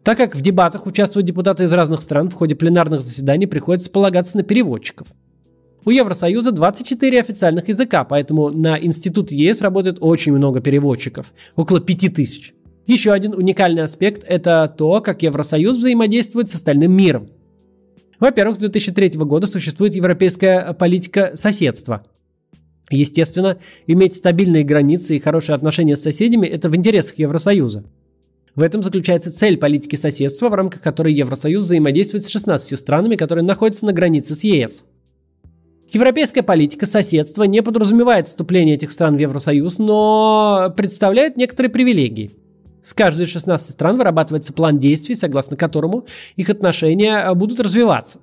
Так 0.04 0.18
как 0.18 0.36
в 0.36 0.42
дебатах 0.42 0.88
участвуют 0.88 1.28
депутаты 1.28 1.66
из 1.66 1.74
разных 1.74 2.02
стран, 2.02 2.30
в 2.30 2.34
ходе 2.34 2.56
пленарных 2.56 3.02
заседаний 3.02 3.46
приходится 3.46 3.92
полагаться 3.92 4.36
на 4.36 4.44
переводчиков. 4.44 5.08
У 5.86 5.92
Евросоюза 5.92 6.52
24 6.52 7.22
официальных 7.22 7.68
языка, 7.70 8.04
поэтому 8.04 8.50
на 8.50 8.78
институт 8.80 9.32
ЕС 9.32 9.62
работает 9.62 9.98
очень 10.02 10.34
много 10.34 10.60
переводчиков, 10.60 11.34
около 11.56 11.80
5000. 11.80 12.54
Еще 12.88 13.12
один 13.12 13.34
уникальный 13.34 13.84
аспект– 13.84 14.24
это 14.28 14.74
то, 14.76 15.00
как 15.00 15.22
Евросоюз 15.22 15.78
взаимодействует 15.78 16.50
с 16.50 16.56
остальным 16.56 16.92
миром. 16.92 17.30
Во-первых, 18.20 18.58
с 18.58 18.60
2003 18.60 19.12
года 19.20 19.48
существует 19.48 19.96
европейская 19.96 20.74
политика 20.74 21.32
соседства– 21.36 22.04
Естественно, 22.90 23.58
иметь 23.88 24.16
стабильные 24.16 24.64
границы 24.64 25.16
и 25.16 25.20
хорошие 25.20 25.56
отношения 25.56 25.96
с 25.96 26.02
соседями– 26.02 26.48
это 26.48 26.70
в 26.70 26.76
интересах 26.76 27.20
Евросоюза. 27.20 27.84
В 28.56 28.64
этом 28.64 28.82
заключается 28.82 29.32
цель 29.32 29.58
политики 29.58 29.96
соседства, 29.96 30.50
в 30.50 30.54
рамках 30.54 30.82
которой 30.82 31.14
Евросоюз 31.14 31.66
взаимодействует 31.66 32.26
с 32.26 32.30
16 32.30 32.78
странами, 32.80 33.16
которые 33.16 33.46
находятся 33.46 33.86
на 33.86 33.94
границе 33.94 34.36
с 34.36 34.44
ЕС. 34.44 34.86
Европейская 35.92 36.44
политика 36.44 36.86
соседства 36.86 37.44
не 37.44 37.62
подразумевает 37.64 38.28
вступление 38.28 38.76
этих 38.76 38.92
стран 38.92 39.18
в 39.18 39.20
Евросоюз, 39.20 39.80
но 39.80 40.74
представляет 40.76 41.38
некоторые 41.38 41.72
привилегии. 41.72 42.32
С 42.82 42.94
каждой 42.94 43.26
из 43.26 43.30
16 43.30 43.72
стран 43.72 43.98
вырабатывается 43.98 44.54
план 44.54 44.80
действий, 44.80 45.16
согласно 45.16 45.58
которому 45.58 46.06
их 46.36 46.50
отношения 46.50 47.34
будут 47.34 47.60
развиваться. 47.60 48.20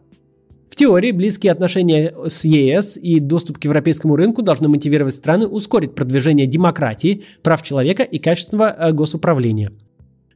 В 0.71 0.77
теории 0.77 1.11
близкие 1.11 1.53
отношения 1.53 2.15
с 2.27 2.45
ЕС 2.45 2.99
и 2.99 3.19
доступ 3.19 3.59
к 3.59 3.65
европейскому 3.65 4.15
рынку 4.15 4.43
должны 4.43 4.69
мотивировать 4.69 5.15
страны 5.15 5.47
ускорить 5.47 5.95
продвижение 5.95 6.47
демократии, 6.47 7.23
прав 7.43 7.63
человека 7.63 8.03
и 8.03 8.19
качества 8.19 8.77
э, 8.79 8.93
госуправления. 8.93 9.73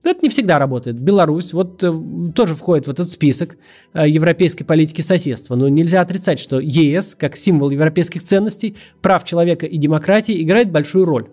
Но 0.02 0.12
это 0.12 0.20
не 0.22 0.30
всегда 0.30 0.58
работает. 0.58 0.98
Беларусь 0.98 1.52
вот 1.52 1.84
э, 1.84 1.92
тоже 2.34 2.54
входит 2.54 2.86
в 2.86 2.90
этот 2.90 3.10
список 3.10 3.58
э, 3.92 4.08
европейской 4.08 4.64
политики 4.64 5.02
соседства. 5.02 5.56
Но 5.56 5.68
нельзя 5.68 6.00
отрицать, 6.00 6.38
что 6.38 6.58
ЕС, 6.58 7.14
как 7.14 7.36
символ 7.36 7.68
европейских 7.68 8.22
ценностей, 8.22 8.76
прав 9.02 9.24
человека 9.24 9.66
и 9.66 9.76
демократии, 9.76 10.42
играет 10.42 10.70
большую 10.70 11.04
роль. 11.04 11.28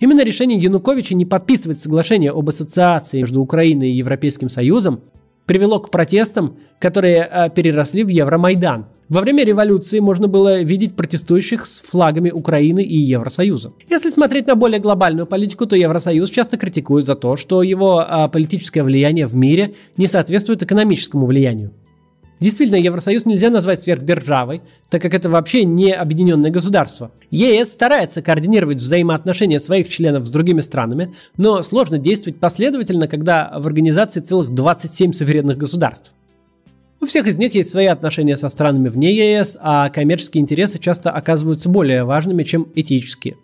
Именно 0.00 0.24
решение 0.24 0.58
Януковича 0.58 1.14
не 1.14 1.24
подписывать 1.24 1.78
соглашение 1.78 2.30
об 2.30 2.48
ассоциации 2.48 3.20
между 3.20 3.40
Украиной 3.40 3.90
и 3.90 3.96
Европейским 3.96 4.48
Союзом 4.48 5.00
привело 5.46 5.78
к 5.80 5.90
протестам, 5.90 6.56
которые 6.80 7.28
э, 7.30 7.50
переросли 7.50 8.04
в 8.04 8.08
Евромайдан. 8.08 8.86
Во 9.08 9.20
время 9.20 9.44
революции 9.44 10.00
можно 10.00 10.26
было 10.26 10.62
видеть 10.62 10.96
протестующих 10.96 11.64
с 11.64 11.80
флагами 11.80 12.30
Украины 12.30 12.82
и 12.82 12.96
Евросоюза. 12.96 13.72
Если 13.88 14.08
смотреть 14.10 14.48
на 14.48 14.56
более 14.56 14.80
глобальную 14.80 15.26
политику, 15.26 15.66
то 15.66 15.76
Евросоюз 15.76 16.30
часто 16.30 16.56
критикует 16.56 17.06
за 17.06 17.14
то, 17.14 17.36
что 17.36 17.62
его 17.62 18.02
э, 18.02 18.28
политическое 18.28 18.82
влияние 18.82 19.28
в 19.28 19.36
мире 19.36 19.74
не 19.96 20.08
соответствует 20.08 20.62
экономическому 20.64 21.26
влиянию. 21.26 21.72
Действительно, 22.38 22.76
Евросоюз 22.76 23.24
нельзя 23.24 23.48
назвать 23.48 23.80
сверхдержавой, 23.80 24.60
так 24.90 25.00
как 25.00 25.14
это 25.14 25.30
вообще 25.30 25.64
не 25.64 25.92
объединенное 25.92 26.50
государство. 26.50 27.10
ЕС 27.30 27.72
старается 27.72 28.20
координировать 28.20 28.78
взаимоотношения 28.78 29.58
своих 29.58 29.88
членов 29.88 30.26
с 30.26 30.30
другими 30.30 30.60
странами, 30.60 31.14
но 31.38 31.62
сложно 31.62 31.98
действовать 31.98 32.38
последовательно, 32.38 33.08
когда 33.08 33.52
в 33.58 33.66
организации 33.66 34.20
целых 34.20 34.50
27 34.50 35.12
суверенных 35.12 35.56
государств. 35.56 36.12
У 37.00 37.06
всех 37.06 37.26
из 37.26 37.38
них 37.38 37.54
есть 37.54 37.70
свои 37.70 37.86
отношения 37.86 38.36
со 38.36 38.48
странами 38.48 38.88
вне 38.88 39.14
ЕС, 39.14 39.56
а 39.60 39.88
коммерческие 39.90 40.42
интересы 40.42 40.78
часто 40.78 41.10
оказываются 41.10 41.68
более 41.68 42.04
важными, 42.04 42.42
чем 42.42 42.68
этические. 42.74 43.36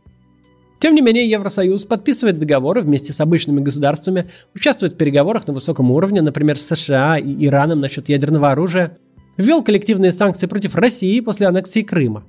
Тем 0.82 0.96
не 0.96 1.00
менее, 1.00 1.30
Евросоюз 1.30 1.84
подписывает 1.84 2.40
договоры 2.40 2.80
вместе 2.82 3.12
с 3.12 3.20
обычными 3.20 3.60
государствами, 3.60 4.26
участвует 4.52 4.94
в 4.94 4.96
переговорах 4.96 5.46
на 5.46 5.52
высоком 5.52 5.92
уровне, 5.92 6.22
например, 6.22 6.58
с 6.58 6.66
США 6.66 7.18
и 7.18 7.46
Ираном 7.46 7.78
насчет 7.78 8.08
ядерного 8.08 8.50
оружия, 8.50 8.98
ввел 9.36 9.62
коллективные 9.62 10.10
санкции 10.10 10.48
против 10.48 10.74
России 10.74 11.20
после 11.20 11.46
аннексии 11.46 11.82
Крыма. 11.82 12.24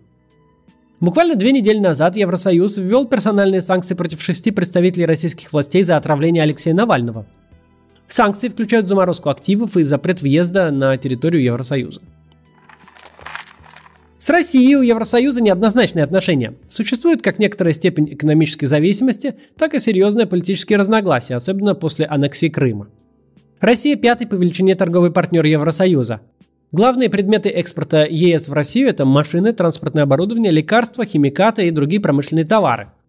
Буквально 0.99 1.33
две 1.33 1.51
недели 1.51 1.79
назад 1.79 2.15
Евросоюз 2.15 2.77
ввел 2.77 3.07
персональные 3.07 3.61
санкции 3.61 3.95
против 3.95 4.21
шести 4.21 4.51
представителей 4.51 5.07
российских 5.07 5.51
властей 5.51 5.81
за 5.81 5.97
отравление 5.97 6.43
Алексея 6.43 6.75
Навального. 6.75 7.25
Санкции 8.07 8.49
включают 8.49 8.85
заморозку 8.85 9.29
активов 9.29 9.77
и 9.77 9.81
запрет 9.81 10.21
въезда 10.21 10.69
на 10.69 10.95
территорию 10.97 11.41
Евросоюза. 11.41 12.01
С 14.23 14.29
Россией 14.29 14.77
у 14.77 14.81
Евросоюза 14.81 15.43
неоднозначные 15.43 16.05
отношения. 16.05 16.53
Существует 16.69 17.21
как 17.21 17.39
некоторая 17.39 17.73
степень 17.73 18.13
экономической 18.13 18.67
зависимости, 18.67 19.35
так 19.57 19.73
и 19.73 19.81
серьезные 19.81 20.27
политические 20.27 20.79
разногласия, 20.79 21.35
особенно 21.35 21.75
после 21.75 22.05
аннексии 22.05 22.47
Крыма. 22.47 22.87
Россия 23.59 23.97
пятый 23.97 24.25
по 24.25 24.35
величине 24.35 24.75
торговый 24.75 25.11
партнер 25.11 25.43
Евросоюза. 25.43 26.21
Главные 26.71 27.09
предметы 27.09 27.49
экспорта 27.49 28.05
ЕС 28.09 28.47
в 28.47 28.53
Россию– 28.53 28.87
это 28.91 29.03
машины, 29.03 29.51
транспортное 29.51 30.03
оборудование, 30.03 30.53
лекарства, 30.53 31.05
химикаты 31.05 31.67
и 31.67 31.71
другие 31.71 31.99
промышленные 31.99 32.45
товары– 32.45 32.91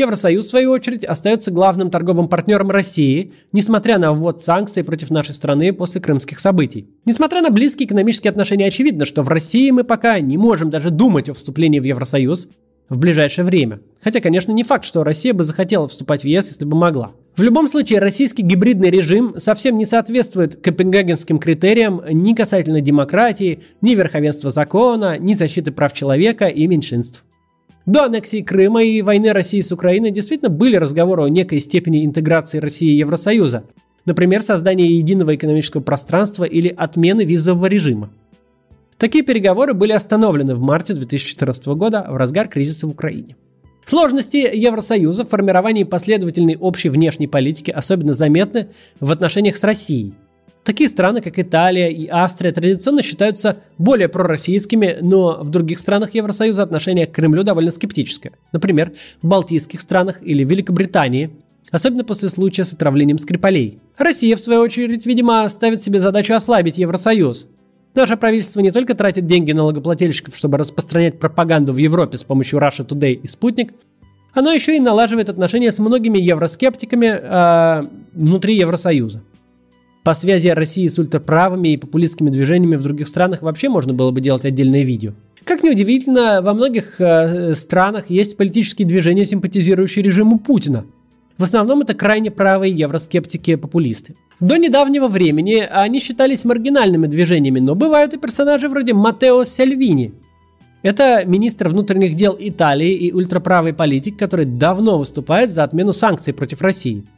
Евросоюз, 0.00 0.46
в 0.46 0.50
свою 0.50 0.72
очередь, 0.72 1.04
остается 1.04 1.50
главным 1.50 1.90
торговым 1.90 2.28
партнером 2.28 2.70
России, 2.70 3.32
несмотря 3.52 3.98
на 3.98 4.12
ввод 4.12 4.40
санкций 4.40 4.82
против 4.82 5.10
нашей 5.10 5.34
страны 5.34 5.72
после 5.72 6.00
крымских 6.00 6.40
событий. 6.40 6.88
Несмотря 7.04 7.42
на 7.42 7.50
близкие 7.50 7.86
экономические 7.86 8.30
отношения, 8.30 8.66
очевидно, 8.66 9.04
что 9.04 9.22
в 9.22 9.28
России 9.28 9.70
мы 9.70 9.84
пока 9.84 10.18
не 10.20 10.36
можем 10.36 10.70
даже 10.70 10.90
думать 10.90 11.28
о 11.28 11.34
вступлении 11.34 11.78
в 11.78 11.84
Евросоюз 11.84 12.48
в 12.88 12.98
ближайшее 12.98 13.44
время. 13.44 13.80
Хотя, 14.02 14.20
конечно, 14.20 14.52
не 14.52 14.64
факт, 14.64 14.84
что 14.84 15.04
Россия 15.04 15.32
бы 15.32 15.44
захотела 15.44 15.88
вступать 15.88 16.22
в 16.22 16.26
ЕС, 16.26 16.48
если 16.48 16.64
бы 16.64 16.76
могла. 16.76 17.12
В 17.36 17.42
любом 17.42 17.68
случае, 17.68 18.00
российский 18.00 18.42
гибридный 18.42 18.90
режим 18.90 19.34
совсем 19.38 19.76
не 19.76 19.86
соответствует 19.86 20.56
копенгагенским 20.56 21.38
критериям 21.38 22.02
ни 22.10 22.34
касательно 22.34 22.80
демократии, 22.80 23.60
ни 23.80 23.94
верховенства 23.94 24.50
закона, 24.50 25.18
ни 25.18 25.34
защиты 25.34 25.70
прав 25.70 25.92
человека 25.92 26.46
и 26.46 26.66
меньшинств. 26.66 27.24
До 27.86 28.04
аннексии 28.04 28.42
Крыма 28.42 28.82
и 28.82 29.00
войны 29.00 29.32
России 29.32 29.60
с 29.60 29.72
Украиной 29.72 30.10
действительно 30.10 30.50
были 30.50 30.76
разговоры 30.76 31.22
о 31.22 31.28
некой 31.28 31.60
степени 31.60 32.04
интеграции 32.04 32.58
России 32.58 32.92
и 32.92 32.98
Евросоюза. 32.98 33.64
Например, 34.04 34.42
создание 34.42 34.98
единого 34.98 35.34
экономического 35.34 35.80
пространства 35.80 36.44
или 36.44 36.68
отмены 36.68 37.24
визового 37.24 37.66
режима. 37.66 38.10
Такие 38.98 39.24
переговоры 39.24 39.72
были 39.72 39.92
остановлены 39.92 40.54
в 40.54 40.60
марте 40.60 40.92
2014 40.92 41.66
года 41.68 42.06
в 42.08 42.16
разгар 42.16 42.48
кризиса 42.48 42.86
в 42.86 42.90
Украине. 42.90 43.36
Сложности 43.86 44.36
Евросоюза 44.52 45.24
в 45.24 45.30
формировании 45.30 45.84
последовательной 45.84 46.56
общей 46.56 46.90
внешней 46.90 47.26
политики 47.26 47.70
особенно 47.70 48.12
заметны 48.12 48.68
в 49.00 49.10
отношениях 49.10 49.56
с 49.56 49.64
Россией– 49.64 50.14
Такие 50.64 50.90
страны, 50.90 51.22
как 51.22 51.38
Италия 51.38 51.90
и 51.90 52.06
Австрия, 52.08 52.52
традиционно 52.52 53.02
считаются 53.02 53.56
более 53.78 54.08
пророссийскими, 54.08 54.98
но 55.00 55.42
в 55.42 55.48
других 55.48 55.78
странах 55.78 56.14
Евросоюза 56.14 56.62
отношение 56.62 57.06
к 57.06 57.12
Кремлю 57.12 57.42
довольно 57.44 57.70
скептическое. 57.70 58.34
Например, 58.52 58.92
в 59.22 59.26
Балтийских 59.26 59.80
странах 59.80 60.20
или 60.22 60.44
Великобритании, 60.44 61.30
особенно 61.70 62.04
после 62.04 62.28
случая 62.28 62.66
с 62.66 62.74
отравлением 62.74 63.18
Скрипалей. 63.18 63.78
Россия, 63.96 64.36
в 64.36 64.40
свою 64.40 64.60
очередь, 64.60 65.06
видимо, 65.06 65.48
ставит 65.48 65.82
себе 65.82 65.98
задачу 65.98 66.34
ослабить 66.34 66.76
Евросоюз. 66.76 67.46
Наше 67.94 68.16
правительство 68.16 68.60
не 68.60 68.70
только 68.70 68.94
тратит 68.94 69.26
деньги 69.26 69.52
налогоплательщиков, 69.52 70.36
чтобы 70.36 70.58
распространять 70.58 71.18
пропаганду 71.18 71.72
в 71.72 71.78
Европе 71.78 72.18
с 72.18 72.22
помощью 72.22 72.60
Russia 72.60 72.86
Today 72.86 73.14
и 73.14 73.26
Спутник, 73.26 73.72
оно 74.32 74.52
еще 74.52 74.76
и 74.76 74.80
налаживает 74.80 75.28
отношения 75.28 75.72
с 75.72 75.78
многими 75.78 76.18
евроскептиками 76.18 77.06
э, 77.06 77.88
внутри 78.12 78.56
Евросоюза. 78.56 79.22
По 80.02 80.14
связи 80.14 80.48
России 80.48 80.88
с 80.88 80.98
ультраправыми 80.98 81.68
и 81.68 81.76
популистскими 81.76 82.30
движениями 82.30 82.76
в 82.76 82.82
других 82.82 83.06
странах 83.06 83.42
вообще 83.42 83.68
можно 83.68 83.92
было 83.92 84.10
бы 84.10 84.22
делать 84.22 84.46
отдельное 84.46 84.82
видео. 84.82 85.12
Как 85.44 85.62
ни 85.62 85.68
удивительно, 85.68 86.40
во 86.42 86.54
многих 86.54 87.00
э, 87.00 87.54
странах 87.54 88.08
есть 88.08 88.38
политические 88.38 88.88
движения, 88.88 89.26
симпатизирующие 89.26 90.02
режиму 90.02 90.38
Путина. 90.38 90.86
В 91.36 91.44
основном 91.44 91.82
это 91.82 91.92
крайне 91.94 92.30
правые 92.30 92.72
евроскептики-популисты. 92.72 94.14
До 94.40 94.56
недавнего 94.56 95.08
времени 95.08 95.66
они 95.70 96.00
считались 96.00 96.46
маргинальными 96.46 97.06
движениями, 97.06 97.60
но 97.60 97.74
бывают 97.74 98.14
и 98.14 98.18
персонажи 98.18 98.68
вроде 98.68 98.94
Матео 98.94 99.44
Сальвини. 99.44 100.14
Это 100.82 101.24
министр 101.26 101.68
внутренних 101.68 102.14
дел 102.14 102.36
Италии 102.38 102.92
и 102.92 103.12
ультраправый 103.12 103.74
политик, 103.74 104.18
который 104.18 104.46
давно 104.46 104.98
выступает 104.98 105.50
за 105.50 105.64
отмену 105.64 105.92
санкций 105.92 106.32
против 106.32 106.62
России– 106.62 107.04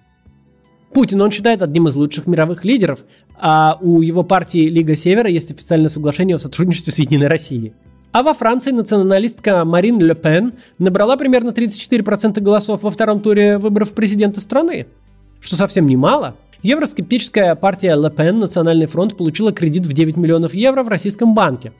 Путин 0.93 1.21
он 1.23 1.31
считает 1.31 1.63
одним 1.63 1.89
из 1.89 1.97
лучших 1.97 2.27
мировых 2.27 2.65
лидеров, 2.65 3.01
а 3.39 3.79
у 3.81 4.03
его 4.03 4.23
партии 4.23 4.69
Лига 4.69 4.95
Севера 4.95 5.29
есть 5.29 5.51
официальное 5.51 5.89
соглашение 5.89 6.37
о 6.37 6.39
сотрудничестве 6.39 6.93
с 6.93 6.99
Единой 6.99 7.29
Россией. 7.29 7.73
А 8.13 8.23
во 8.23 8.35
Франции 8.35 8.73
националистка 8.73 9.65
Марин 9.65 9.99
Ле 9.99 10.15
Пен 10.15 10.53
набрала 10.79 11.17
примерно 11.17 11.49
34% 11.49 12.41
голосов 12.41 12.83
во 12.83 12.91
втором 12.91 13.21
туре 13.21 13.57
выборов 13.57 13.95
президента 13.95 14.43
страны, 14.43 14.87
что 15.41 15.57
совсем 15.57 15.87
немало. 15.87 16.37
Евроскептическая 16.63 17.55
партия 17.55 17.97
Ле 17.97 18.11
Пен 18.11 18.39
«Национальный 18.39 18.87
фронт» 18.87 19.17
получила 19.17 19.51
кредит 19.51 19.87
в 19.87 19.95
9 19.95 20.19
миллионов 20.19 20.53
евро 20.53 20.83
в 20.83 20.89
российском 20.89 21.35
банке. 21.35 21.73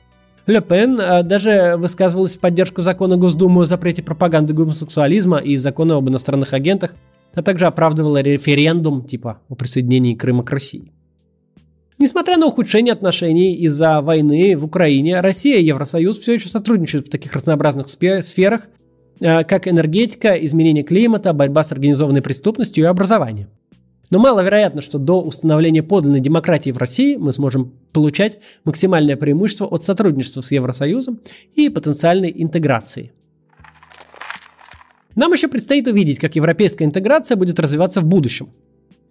Ле 0.47 0.59
Пен 0.59 0.99
а, 0.99 1.21
даже 1.21 1.75
высказывалась 1.77 2.35
в 2.35 2.39
поддержку 2.39 2.81
закона 2.81 3.15
Госдумы 3.15 3.61
о 3.61 3.65
запрете 3.65 4.01
пропаганды 4.01 4.53
гомосексуализма 4.53 5.37
и 5.37 5.55
закона 5.55 5.97
об 5.97 6.09
иностранных 6.09 6.53
агентах, 6.53 6.95
а 7.33 7.41
также 7.41 7.65
оправдывала 7.65 8.21
референдум 8.21 9.03
типа 9.03 9.41
о 9.49 9.55
присоединении 9.55 10.15
Крыма 10.15 10.43
к 10.43 10.51
России. 10.51 10.91
Несмотря 11.99 12.37
на 12.37 12.47
ухудшение 12.47 12.91
отношений 12.91 13.55
из-за 13.55 14.01
войны 14.01 14.57
в 14.57 14.65
Украине, 14.65 15.21
Россия 15.21 15.59
и 15.59 15.65
Евросоюз 15.65 16.19
все 16.19 16.33
еще 16.33 16.49
сотрудничают 16.49 17.07
в 17.07 17.09
таких 17.09 17.33
разнообразных 17.33 17.87
сферах, 17.87 18.67
э, 19.19 19.43
как 19.43 19.67
энергетика, 19.67 20.33
изменение 20.33 20.83
климата, 20.83 21.33
борьба 21.33 21.63
с 21.63 21.71
организованной 21.71 22.21
преступностью 22.21 22.83
и 22.83 22.87
образование. 22.87 23.47
Но 24.09 24.19
маловероятно, 24.19 24.81
что 24.81 24.99
до 24.99 25.21
установления 25.21 25.81
подлинной 25.81 26.19
демократии 26.19 26.71
в 26.71 26.77
России 26.77 27.15
мы 27.15 27.31
сможем 27.31 27.73
получать 27.93 28.39
максимальное 28.65 29.15
преимущество 29.15 29.65
от 29.65 29.83
сотрудничества 29.83 30.41
с 30.41 30.51
Евросоюзом 30.51 31.19
и 31.55 31.69
потенциальной 31.69 32.33
интеграции– 32.35 33.11
нам 35.15 35.31
еще 35.31 35.47
предстоит 35.47 35.87
увидеть, 35.87 36.19
как 36.19 36.35
европейская 36.35 36.85
интеграция 36.85 37.37
будет 37.37 37.59
развиваться 37.59 38.01
в 38.01 38.05
будущем. 38.05 38.49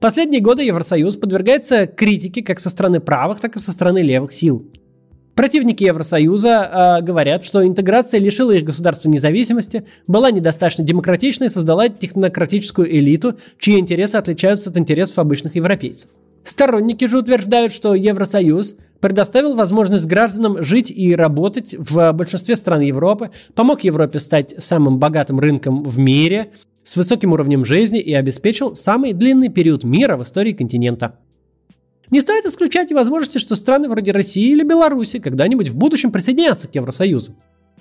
Последние 0.00 0.40
годы 0.40 0.64
Евросоюз 0.64 1.16
подвергается 1.16 1.86
критике 1.86 2.42
как 2.42 2.58
со 2.58 2.70
стороны 2.70 2.98
правых, 2.98 3.38
так 3.38 3.54
и 3.54 3.60
со 3.60 3.70
стороны 3.70 4.02
левых 4.02 4.32
сил. 4.32 4.66
Противники 5.34 5.84
Евросоюза 5.84 6.98
э, 7.00 7.02
говорят, 7.02 7.44
что 7.44 7.66
интеграция 7.66 8.20
лишила 8.20 8.50
их 8.50 8.64
государства 8.64 9.08
независимости, 9.08 9.84
была 10.06 10.30
недостаточно 10.30 10.84
демократичной 10.84 11.46
и 11.46 11.50
создала 11.50 11.88
технократическую 11.88 12.94
элиту, 12.94 13.38
чьи 13.58 13.78
интересы 13.78 14.16
отличаются 14.16 14.70
от 14.70 14.76
интересов 14.76 15.18
обычных 15.18 15.54
европейцев. 15.54 16.10
Сторонники 16.44 17.06
же 17.06 17.18
утверждают, 17.18 17.72
что 17.72 17.94
Евросоюз 17.94 18.76
предоставил 19.02 19.56
возможность 19.56 20.06
гражданам 20.06 20.64
жить 20.64 20.90
и 20.90 21.14
работать 21.14 21.74
в 21.76 22.12
большинстве 22.12 22.54
стран 22.54 22.80
Европы, 22.80 23.30
помог 23.54 23.82
Европе 23.82 24.20
стать 24.20 24.54
самым 24.58 24.98
богатым 24.98 25.40
рынком 25.40 25.82
в 25.82 25.98
мире, 25.98 26.52
с 26.84 26.96
высоким 26.96 27.32
уровнем 27.32 27.64
жизни 27.64 28.00
и 28.00 28.14
обеспечил 28.14 28.74
самый 28.76 29.12
длинный 29.12 29.48
период 29.48 29.82
мира 29.84 30.16
в 30.16 30.22
истории 30.22 30.52
континента. 30.52 31.18
Не 32.10 32.20
стоит 32.20 32.44
исключать 32.44 32.90
и 32.92 32.94
возможности, 32.94 33.38
что 33.38 33.56
страны 33.56 33.88
вроде 33.88 34.12
России 34.12 34.52
или 34.52 34.62
Беларуси 34.62 35.18
когда-нибудь 35.18 35.68
в 35.68 35.76
будущем 35.76 36.12
присоединятся 36.12 36.68
к 36.68 36.74
Евросоюзу. 36.74 37.34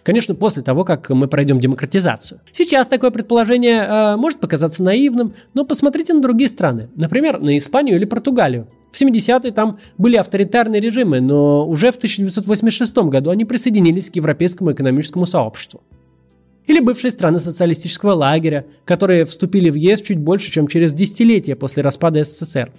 Конечно, 0.04 0.34
после 0.34 0.64
того, 0.64 0.84
как 0.84 1.10
мы 1.10 1.28
пройдем 1.28 1.60
демократизацию. 1.60 2.40
Сейчас 2.52 2.88
такое 2.88 3.12
предположение 3.12 3.84
э, 3.84 4.16
может 4.16 4.40
показаться 4.40 4.82
наивным, 4.84 5.34
но 5.54 5.64
посмотрите 5.64 6.14
на 6.14 6.22
другие 6.22 6.50
страны. 6.50 6.90
Например, 6.96 7.40
на 7.40 7.58
Испанию 7.58 7.98
или 7.98 8.06
Португалию. 8.06 8.68
В 8.92 9.00
70-е 9.00 9.52
там 9.52 9.78
были 9.98 10.18
авторитарные 10.18 10.82
режимы, 10.82 11.22
но 11.22 11.68
уже 11.68 11.92
в 11.92 11.98
1986 11.98 12.98
году 12.98 13.30
они 13.30 13.46
присоединились 13.46 14.10
к 14.10 14.16
Европейскому 14.16 14.74
экономическому 14.74 15.26
сообществу. 15.26 15.82
Или 16.68 16.80
бывшие 16.80 17.12
страны 17.12 17.40
социалистического 17.40 18.14
лагеря, 18.14 18.66
которые 18.86 19.26
вступили 19.26 19.70
в 19.70 19.76
ЕС 19.76 20.02
чуть 20.02 20.20
больше, 20.20 20.52
чем 20.52 20.68
через 20.68 20.94
десятилетия 20.94 21.56
после 21.56 21.84
распада 21.84 22.24
СССР. 22.24 22.72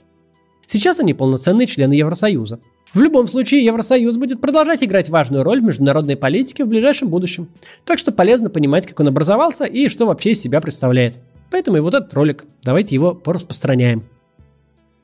Сейчас 0.67 1.01
они 1.01 1.15
полноценные 1.15 1.67
члены 1.67 1.95
Евросоюза. 1.95 2.61
В 2.94 3.00
любом 3.00 3.26
случае, 3.26 3.64
Евросоюз 3.64 4.16
будет 4.18 4.40
продолжать 4.40 4.85
играть 4.85 5.09
важную 5.09 5.44
роль 5.44 5.61
в 5.61 5.64
международной 5.64 6.16
политике 6.16 6.64
в 6.64 6.68
ближайшем 6.68 7.09
будущем. 7.09 7.48
Так 7.87 7.98
что 7.98 8.12
полезно 8.12 8.50
понимать, 8.50 8.87
как 8.87 9.00
он 9.00 9.09
образовался 9.09 9.64
и 9.64 9.88
что 9.88 10.05
вообще 10.05 10.33
из 10.33 10.42
себя 10.42 10.61
представляет. 10.61 11.18
Поэтому 11.50 11.78
и 11.78 11.81
вот 11.81 11.94
этот 11.94 12.12
ролик. 12.12 12.44
Давайте 12.62 12.94
его 12.94 13.14
пораспространяем. 13.14 14.05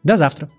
До 0.03 0.17
завтра. 0.19 0.51